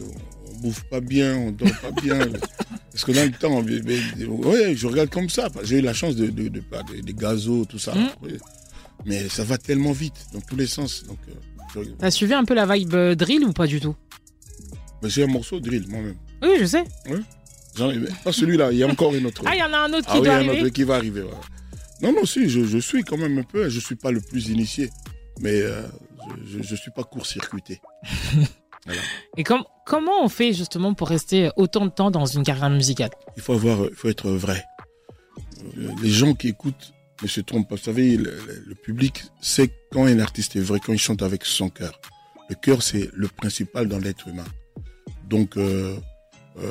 [0.50, 2.18] on bouffe pas bien, on dort pas bien.
[2.94, 3.62] Est-ce qu'on a le temps?
[3.62, 5.48] Mais- mais- Ouais, je regarde comme ça.
[5.64, 7.94] J'ai eu la chance de, de, de, de- des gazos, tout ça.
[7.94, 8.08] Mm.
[8.22, 8.38] Oui.
[9.04, 11.04] Mais ça va tellement vite, dans tous les sens.
[11.04, 13.96] Donc, euh, je- T'as suivi un peu la vibe euh, drill ou pas du tout?
[15.02, 16.16] Mais j'ai un morceau de drill moi-même.
[16.42, 16.84] Oui, je sais.
[17.10, 17.20] Ouais.
[17.78, 19.42] Ai- Pas celui-là, il y a encore une autre.
[19.46, 20.68] Ah, il y en a un autre qui Ah oui, il y a un autre
[20.68, 21.22] qui va arriver.
[21.22, 21.30] ouais.
[22.02, 23.68] Non, non, si, je, je suis quand même un peu.
[23.68, 24.90] Je suis pas le plus initié,
[25.40, 25.82] mais euh,
[26.46, 27.80] je, je suis pas court-circuité.
[28.86, 29.00] Voilà.
[29.38, 33.08] Et com- comment on fait justement pour rester autant de temps dans une carrière musicale?
[33.34, 34.62] Il faut avoir, il faut être vrai.
[35.78, 37.76] Euh, Les gens qui écoutent ne se trompent pas.
[37.76, 41.22] Vous savez, le, le- le public sait quand un artiste est vrai, quand il chante
[41.22, 41.98] avec son cœur.
[42.50, 44.44] Le cœur, c'est le principal dans l'être humain.
[45.30, 45.96] Donc, euh,
[46.58, 46.70] euh,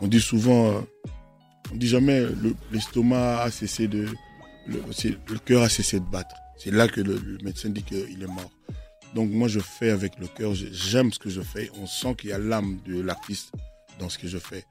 [0.00, 0.80] on dit souvent, euh,
[1.72, 4.06] on dit jamais le- l'estomac a cessé de,
[4.66, 6.34] le, cœur a cessé de battre.
[6.56, 8.50] C'est là que le, le médecin dit qu'il est mort.
[9.14, 10.54] Donc moi, je fais avec le cœur.
[10.54, 11.70] j'ai- J'aime ce que je fais.
[11.80, 13.52] On sent qu'il y a l'âme de l'artiste
[13.98, 14.64] dans ce que je fais.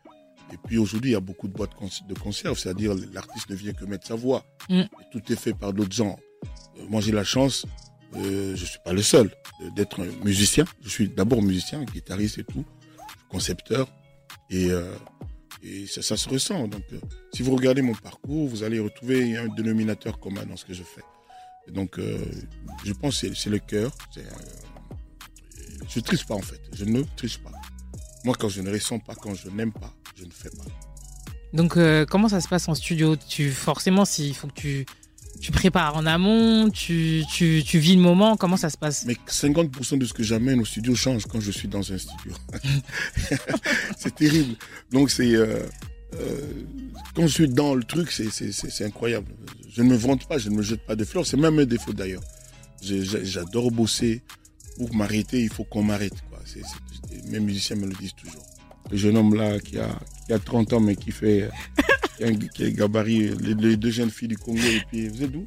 [0.54, 1.72] Et puis aujourd'hui, il y a beaucoup de boîtes
[2.08, 4.46] de conserve, c'est-à-dire l'artiste ne vient que mettre sa voix.
[4.70, 4.84] Mm.
[5.12, 6.18] Tout est fait par d'autres gens.
[6.78, 7.66] Euh, moi, j'ai la chance,
[8.16, 9.30] euh, je suis pas le seul,
[9.62, 10.64] euh, d'être un musicien.
[10.84, 12.64] Je suis d'abord musicien, guitariste et tout,
[13.30, 13.90] concepteur.
[14.50, 14.70] Et,
[15.68, 16.68] et ça, se ressent.
[16.68, 17.00] Donc, euh,
[17.34, 20.84] si vous regardez mon parcours, vous allez retrouver un dénominateur commun dans ce que je
[20.84, 21.04] fais.
[21.72, 22.18] Donc, euh,
[22.86, 23.92] je pense que c'est- le cœur.
[24.18, 24.22] euh,
[25.90, 26.62] je triche pas en fait.
[26.74, 27.52] Je ne triche pas.
[28.24, 30.66] Moi, quand je ne ressens pas, quand je n'aime pas, je ne fais pas.
[31.54, 31.78] Donc,
[32.10, 33.16] comment ça se passe en studio?
[33.16, 34.86] Tu, Forcément, s'il faut que tu,
[35.42, 39.06] tu prépares en amont, tu, tu, tu vis le moment, comment ça se passe?
[39.06, 42.34] Mais 50% de ce que j'amène au studio change quand je suis dans un studio.
[43.98, 44.56] c'est terrible.
[44.92, 45.36] Donc, c'est.
[45.36, 45.60] euh,
[46.16, 46.42] euh,
[47.16, 49.28] quand je suis dans le truc, c'est- incroyable.
[49.70, 51.26] Je ne me vante pas, je ne me jette pas de fleurs.
[51.26, 52.24] C'est même un défaut d'ailleurs.
[52.82, 54.22] J'adore bosser.
[54.78, 56.14] Pour m'arrêter, il faut qu'on m'arrête.
[57.30, 58.44] Mes musiciens me le disent toujours.
[58.92, 59.90] Le jeune homme là qui a,
[60.28, 61.50] qui a 30 ans mais qui fait.
[62.22, 64.58] Un gabarit, les, les deux jeunes filles du Congo.
[64.60, 65.46] Et puis, vous êtes d'où?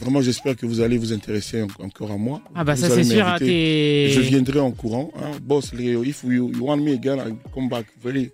[0.00, 2.40] Vraiment, j'espère que vous allez vous intéresser en- encore à moi.
[2.54, 3.46] Ah bah Vous ça, c'est sûr, m'inviter.
[3.46, 5.10] t'es- Je viendrai en courant.
[5.16, 5.38] Hein.
[5.42, 8.30] Boss, Leo, if you, you want me again, I'll come back very.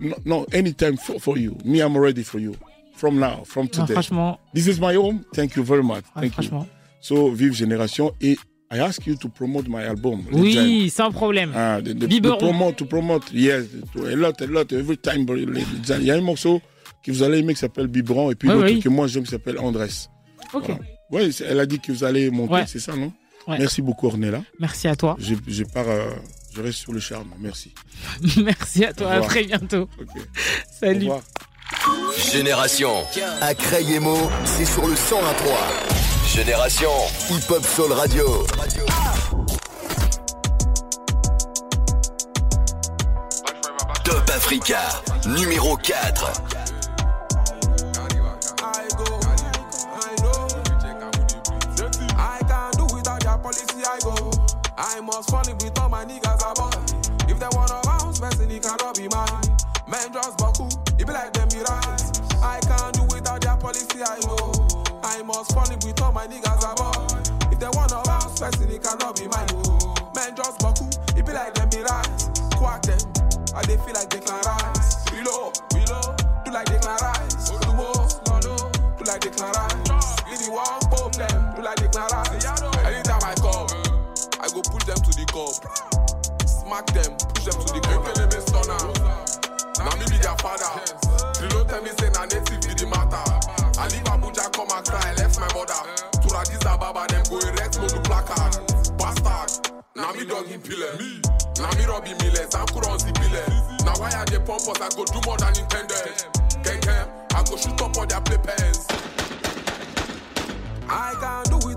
[0.00, 1.56] No, no anytime for, for you.
[1.64, 2.54] Me, I'm ready for you.
[2.94, 3.92] From now, from Non, today.
[3.92, 4.38] franchement.
[4.54, 5.20] This is my home.
[5.34, 6.04] Thank you very much.
[6.14, 6.62] Ah, Thank franchement.
[6.62, 6.68] you.
[7.00, 8.12] So, Vive Génération.
[8.20, 8.36] Et
[8.72, 10.22] I ask you to promote my album.
[10.32, 11.50] Oui, sans problème.
[11.54, 12.36] Ah, de, de Biberon.
[12.38, 15.26] promote, to promote, yes, to- a lot, a lot, every time.
[15.28, 16.60] Il y a un morceau
[17.02, 18.80] que vous allez aimer qui s'appelle Biberon et puis Ouais, l'autre oui.
[18.80, 19.88] que moi j'aime qui s'appelle Andrés.
[20.54, 20.70] Ok.
[21.10, 22.64] Oui, elle a dit que vous allez monter, Ouais.
[22.66, 23.12] c'est ça, non?
[23.46, 23.58] Ouais.
[23.58, 24.42] Merci beaucoup, Ornella.
[24.60, 25.16] Merci à toi.
[25.18, 26.10] Je, je pars, euh,
[26.54, 27.32] je reste sur le charme.
[27.38, 27.72] Merci.
[28.44, 29.10] Merci à toi.
[29.12, 29.88] À très bientôt.
[30.00, 30.22] Ok.
[30.80, 31.08] Salut.
[32.32, 32.92] Génération.
[33.40, 36.34] À Crayemo, c'est sur le 101.3.
[36.36, 36.90] Génération.
[37.30, 38.44] Hip Hop Soul Radio.
[44.04, 44.80] Top Africa.
[45.26, 46.32] Numéro 4.
[54.78, 56.78] I must fall in with all my niggas above.
[57.28, 59.42] If they wanna bounce, person, it cannot be mine.
[59.90, 61.98] Man, just Baku, it be like them be right.
[62.38, 64.38] I can't do without their policy, I go.
[65.02, 67.10] I must fall in with all my niggas above.
[67.50, 69.50] If they wanna bounce, person, it cannot be mine.
[69.66, 69.98] Oh.
[70.14, 70.86] Man, just Baku,
[71.18, 72.06] it be like them be right.
[72.54, 73.02] Quack them,
[73.58, 75.02] I they feel like they can rise.
[75.10, 77.50] Reload, reload, do like they can rise.
[77.50, 78.06] Do more,
[78.94, 80.22] do like they can rise.
[80.30, 82.27] If you want pop them, do like they can rise.
[85.38, 86.48] Cup.
[86.48, 88.02] Smack them, push them to the cup.
[88.06, 88.82] Make them stunner.
[89.78, 90.72] Now me be their father.
[91.38, 93.22] Reload tell me say na native be the matter.
[93.78, 95.78] I leave Abuja come and cry, left my mother.
[96.10, 98.58] To Radis Ababa, them go erect modu placard.
[98.98, 99.70] Bastard.
[99.94, 100.98] Now me dog in pillar.
[101.62, 103.42] Now me Robbie Millers, I'm Kuronzi Pile.
[103.86, 104.80] Now why are they pump us?
[104.82, 106.18] I go do more than intended.
[106.62, 108.86] Gang gang, I go shoot up all their play pens.
[110.90, 111.67] I can't do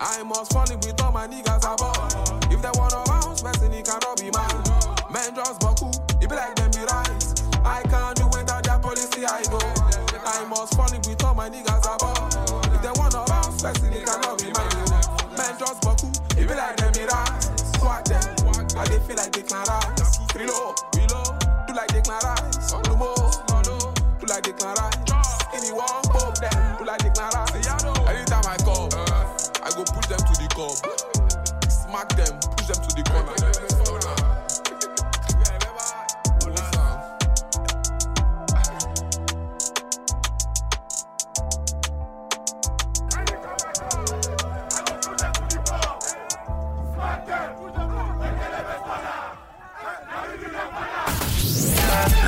[0.00, 2.52] I must fall in with all my niggas above.
[2.52, 4.62] If they wanna bounce, person, it cannot be mine.
[5.10, 5.90] Man, just Baku,
[6.20, 7.10] it be like them be right.
[7.64, 9.58] I can't do without their policy, I go.
[10.24, 12.74] I must fall in with all my niggas above.
[12.74, 14.86] If they wanna bounce, person, it cannot be mine.
[15.36, 16.06] Man, just Baku,
[16.38, 17.42] it be like them be right.
[17.74, 18.22] Squat them,
[18.78, 20.18] I they feel like they can rise.
[20.34, 20.77] Reload, reload,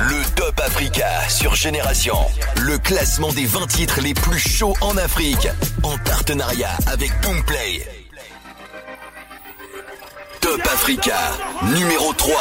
[0.07, 2.15] Le Top Africa sur Génération.
[2.61, 5.49] Le classement des 20 titres les plus chauds en Afrique.
[5.83, 8.00] En partenariat avec Boomplay.
[10.51, 11.15] Top Africa,
[11.73, 12.35] numéro 3.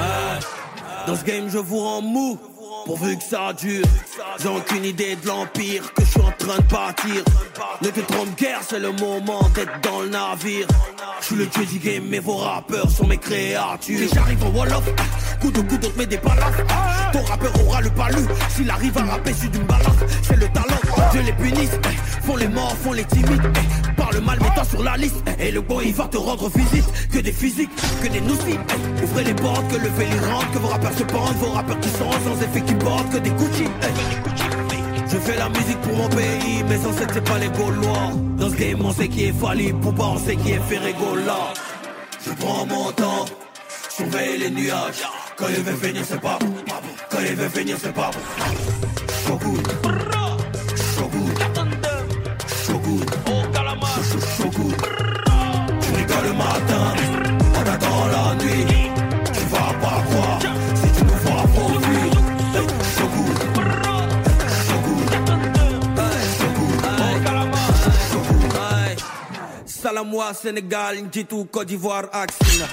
[0.00, 0.38] Ah,
[1.06, 2.38] Dans ce game, je vous rends mou.
[2.84, 3.84] Pourvu que ça dure.
[4.40, 7.24] J'ai aucune idée de l'empire que je suis en train de bâtir.
[7.80, 10.66] Ne te trompe guère, c'est le moment d'être dans le navire.
[11.20, 14.08] Je suis le dieu du game, mais vos rappeurs sont mes créatures.
[14.08, 14.84] Si j'arrive en Wolof,
[15.40, 16.64] coup de coup d'autres met des balafres.
[17.12, 18.22] Ton rappeur aura le palu.
[18.50, 20.83] S'il arrive à rapper sur d'une balafre, c'est le talent.
[21.12, 23.42] Je les punisse, eh, font les morts, font les timides.
[23.54, 25.16] eh, Parle le mal, mets-toi sur la liste.
[25.38, 26.84] Et le bon, il va te rendre visite.
[27.12, 27.70] Que des physiques,
[28.02, 28.58] que des noussis.
[28.58, 31.80] Eh, Ouvrez les portes, que le vélo rentre, que vos rappeurs se pendent, vos rappeurs
[31.80, 33.64] qui sont sans effet qui portent, que des Gucci.
[33.82, 38.10] Eh, Je fais la musique pour mon pays, mais sans cette c'est pas les Gaulois.
[38.38, 41.38] Dans ce game, on sait qui est Fali, pour pas on sait qui est Ferregola.
[42.26, 43.24] Je prends mon temps,
[43.90, 45.02] surveille les nuages.
[45.36, 46.52] Quand il veut venir, c'est pas bon.
[47.10, 48.20] Quand il veut venir, c'est pas bon.
[70.04, 72.66] Salamois, Sénégal, N'Djibouti, Côte d'Ivoire, Axine.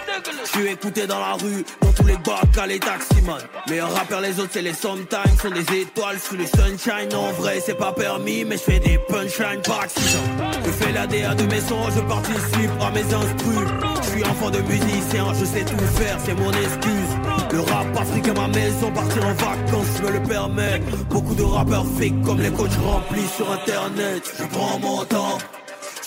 [0.44, 3.38] Je suis écouté dans la rue, dans tous les bacs, à les taximans.
[3.70, 7.14] Meilleurs rappeurs, les autres, c'est les sometimes, sont des étoiles sous le sunshine.
[7.16, 10.24] En vrai, c'est pas permis, mais je fais des punchlines par accident.
[10.66, 13.70] Je fais la DA de mes sons, je participe à mes instrus.
[14.04, 17.12] Je suis enfant de musicien, je sais tout faire, c'est mon excuse.
[17.54, 20.82] Le rap africain, ma maison, partir en vacances, je me le permets.
[21.10, 24.24] Beaucoup de rappeurs fake comme les coachs remplis sur internet.
[24.38, 25.38] Je prends mon temps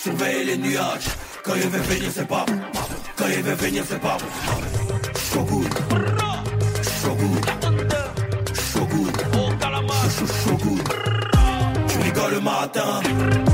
[0.05, 1.09] surveille les nuages.
[1.43, 2.45] Quand il veut venir, c'est pas.
[3.17, 4.17] Quand il veut venir, c'est pas
[5.49, 5.71] good.
[10.15, 10.83] So, so good.
[11.87, 13.01] Tu rigoles le matin,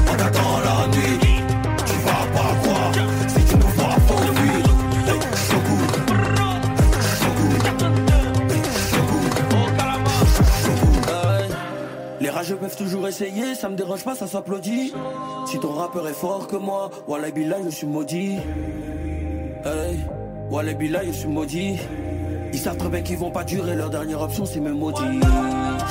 [0.10, 1.20] on t'attend la nuit.
[1.88, 2.54] Tu vas pas
[12.42, 14.92] rageux peuvent toujours essayer, ça me dérange pas, ça s'applaudit.
[15.46, 18.38] Si ton rappeur est fort que moi, Wallah Billah, je suis maudit.
[19.64, 20.00] Hey,
[20.50, 21.78] Wallah Billah, je suis maudit.
[22.52, 25.20] Ils savent très bien qu'ils vont pas durer, leur dernière option c'est me maudit.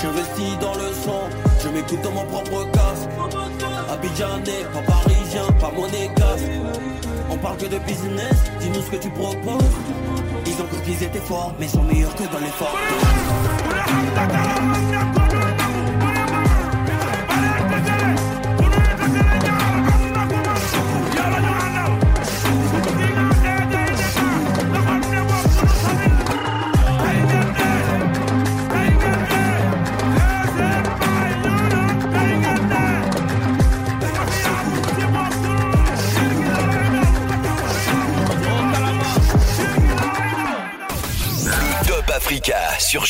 [0.02, 1.20] J'investis dans le son,
[1.62, 3.08] je m'écoute dans mon propre casque.
[3.88, 6.50] Abidjanais, pas parisien, pas monégasque.
[7.30, 9.76] On parle que de business, dis-nous ce que tu proposes.
[10.46, 12.76] Ils ont cru qu'ils étaient forts, mais sont meilleurs que dans les forts.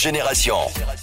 [0.01, 0.57] Génération.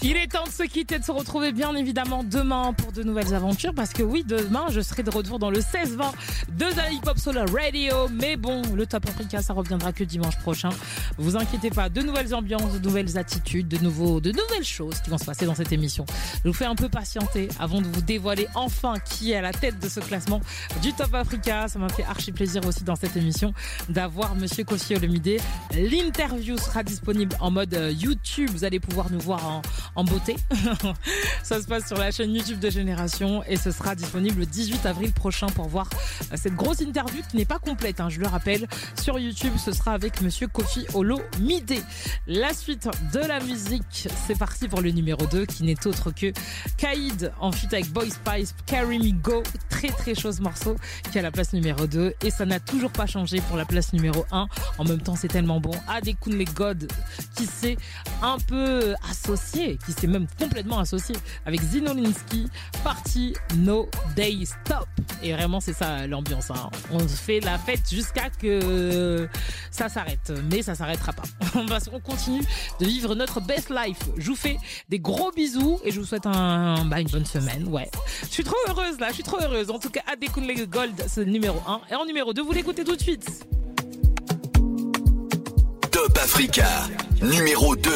[0.03, 3.33] Il est temps de se quitter, de se retrouver bien évidemment demain pour de nouvelles
[3.33, 3.73] aventures.
[3.73, 6.11] Parce que oui, demain, je serai de retour dans le 16-20
[6.57, 8.07] de la Hip Hop Solar Radio.
[8.11, 10.69] Mais bon, le Top Africa, ça reviendra que dimanche prochain.
[11.17, 15.09] Vous inquiétez pas, de nouvelles ambiances, de nouvelles attitudes, de, nouveaux, de nouvelles choses qui
[15.09, 16.05] vont se passer dans cette émission.
[16.43, 19.51] Je vous fais un peu patienter avant de vous dévoiler enfin qui est à la
[19.51, 20.41] tête de ce classement
[20.81, 21.67] du Top Africa.
[21.67, 23.53] Ça m'a fait archi plaisir aussi dans cette émission
[23.89, 25.39] d'avoir Monsieur Kossi Olomide.
[25.73, 28.49] L'interview sera disponible en mode euh, YouTube.
[28.51, 29.61] Vous allez pouvoir nous voir
[29.95, 30.37] en, en beauté.
[31.43, 34.85] Ça se passe sur la chaîne YouTube de Génération et ce sera disponible le 18
[34.85, 35.89] avril prochain pour voir
[36.31, 38.67] euh, cette grosse interview qui n'est pas complète, hein, je le rappelle.
[39.01, 41.83] Sur YouTube, ce sera avec Monsieur Kofi Olo Mide.
[42.27, 46.31] La suite de la musique, c'est parti pour le numéro 2 qui n'est autre que
[46.77, 49.41] Kaïd en feat avec Boy Spice, Carry Me Go.
[49.69, 50.75] Très très chose morceau
[51.11, 53.93] qui a la place numéro 2 et ça n'a toujours pas changé pour la place
[53.93, 54.47] numéro 1.
[54.77, 55.73] En même temps, c'est tellement bon.
[55.87, 56.87] Adekun les God
[57.35, 57.77] qui s'est
[58.21, 61.15] un peu associé, qui s'est même complètement associé
[61.45, 62.47] avec Zinolinski,
[62.83, 64.87] Party No Day Stop.
[65.23, 66.51] Et vraiment, c'est ça l'ambiance.
[66.51, 66.69] hein.
[66.91, 69.29] On fait la fête jusqu'à que
[69.71, 70.33] ça s'arrête.
[70.51, 71.23] Mais ça s'arrêtera pas.
[71.93, 72.43] On, continue
[72.79, 73.99] de vivre notre best life.
[74.17, 74.57] Je vous fais
[74.89, 77.67] des gros bisous et je vous souhaite un, bah, une bonne semaine.
[77.69, 77.89] Ouais.
[78.23, 79.71] Je suis trop heureuse là, je suis trop heureuse.
[79.71, 81.81] En tout cas, Adekun les Gold, c'est le numéro 1.
[81.91, 83.47] Et en numéro 2, vous l'écoutez tout de suite.
[85.91, 86.67] Top Africa,
[87.21, 87.91] numéro 2.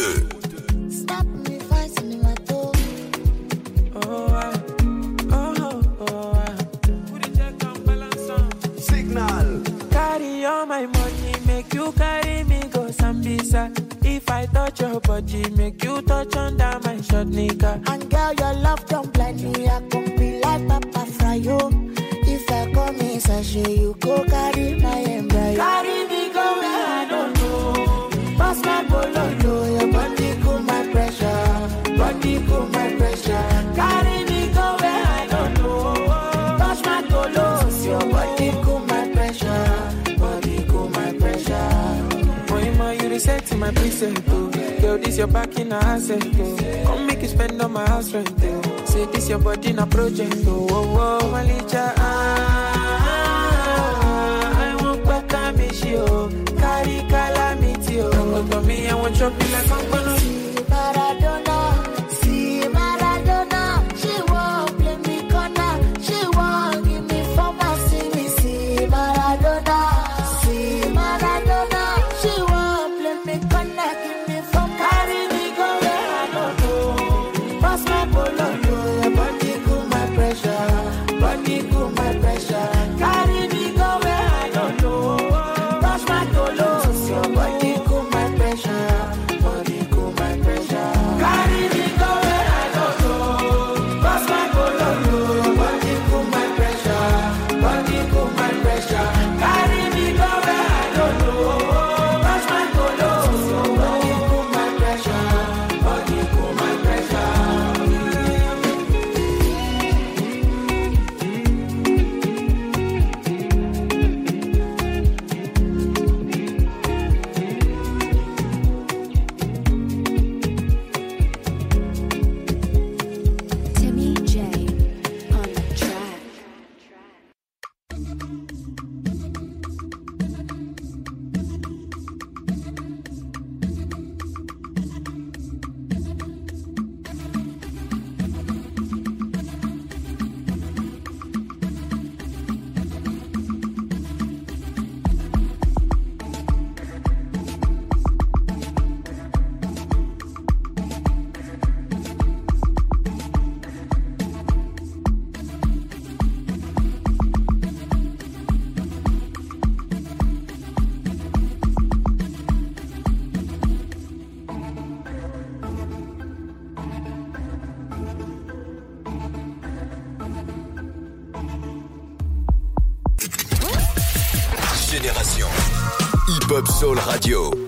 [177.32, 177.61] Soul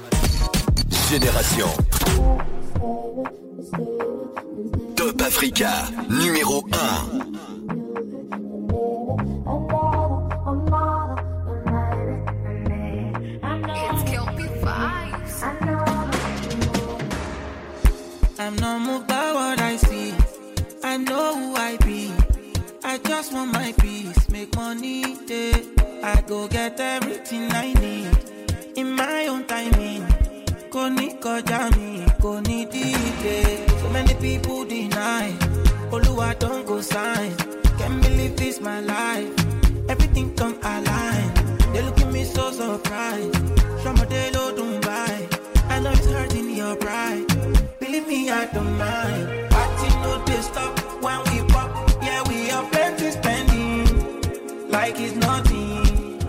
[48.44, 49.50] I don't mind.
[49.52, 51.70] Party no they stop when we pop.
[52.04, 56.20] Yeah, we are plenty spending like it's nothing.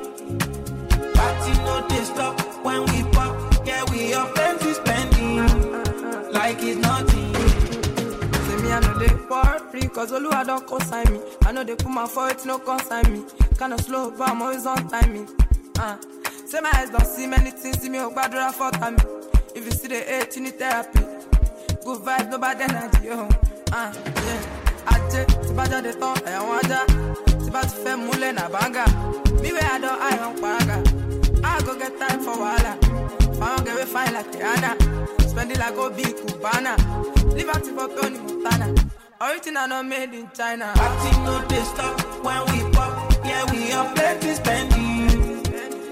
[1.12, 3.66] Party no they stop when we pop.
[3.66, 5.38] Yeah, we are plenty spending
[6.30, 7.34] like it's nothing.
[8.46, 11.20] Say me, I know they for free, cause Oluwa don't consign me.
[11.42, 13.24] I know they put my foot, no consign me.
[13.58, 15.28] Kinda slow, but I'm always on timing.
[15.80, 15.96] Uh.
[16.46, 18.98] Say my eyes don't see many things, see me, oh, bad for time.
[19.56, 21.13] If you see the hate, you need therapy.
[21.84, 23.28] Good vibes, no bad energy, oh.
[23.72, 23.92] Uh,
[24.26, 24.40] yeah.
[24.86, 26.80] Ajé, tí bá jáde tán, ajá.
[27.44, 28.84] Tí bá ti fẹ́ múlẹ̀ nà bánga.
[29.42, 30.76] Me where I don't, I don't paraga.
[31.44, 32.72] I go get time for wahala.
[33.38, 34.70] Found get we fine like Rihanna.
[35.28, 36.74] Spend it like Obi Cubana.
[37.36, 38.66] Live out for Tony Montana.
[39.20, 40.72] Everything I know made in China.
[40.74, 42.92] Party no they stop when we pop.
[43.24, 45.42] Yeah, we are plenty spending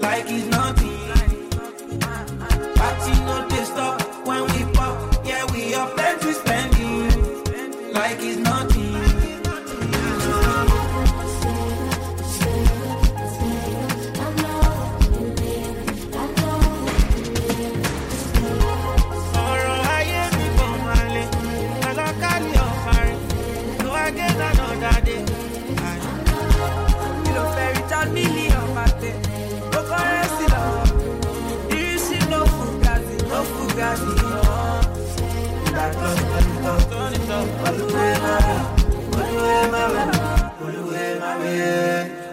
[0.01, 1.02] like it's nothing.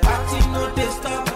[0.03, 1.30] Party no dey stop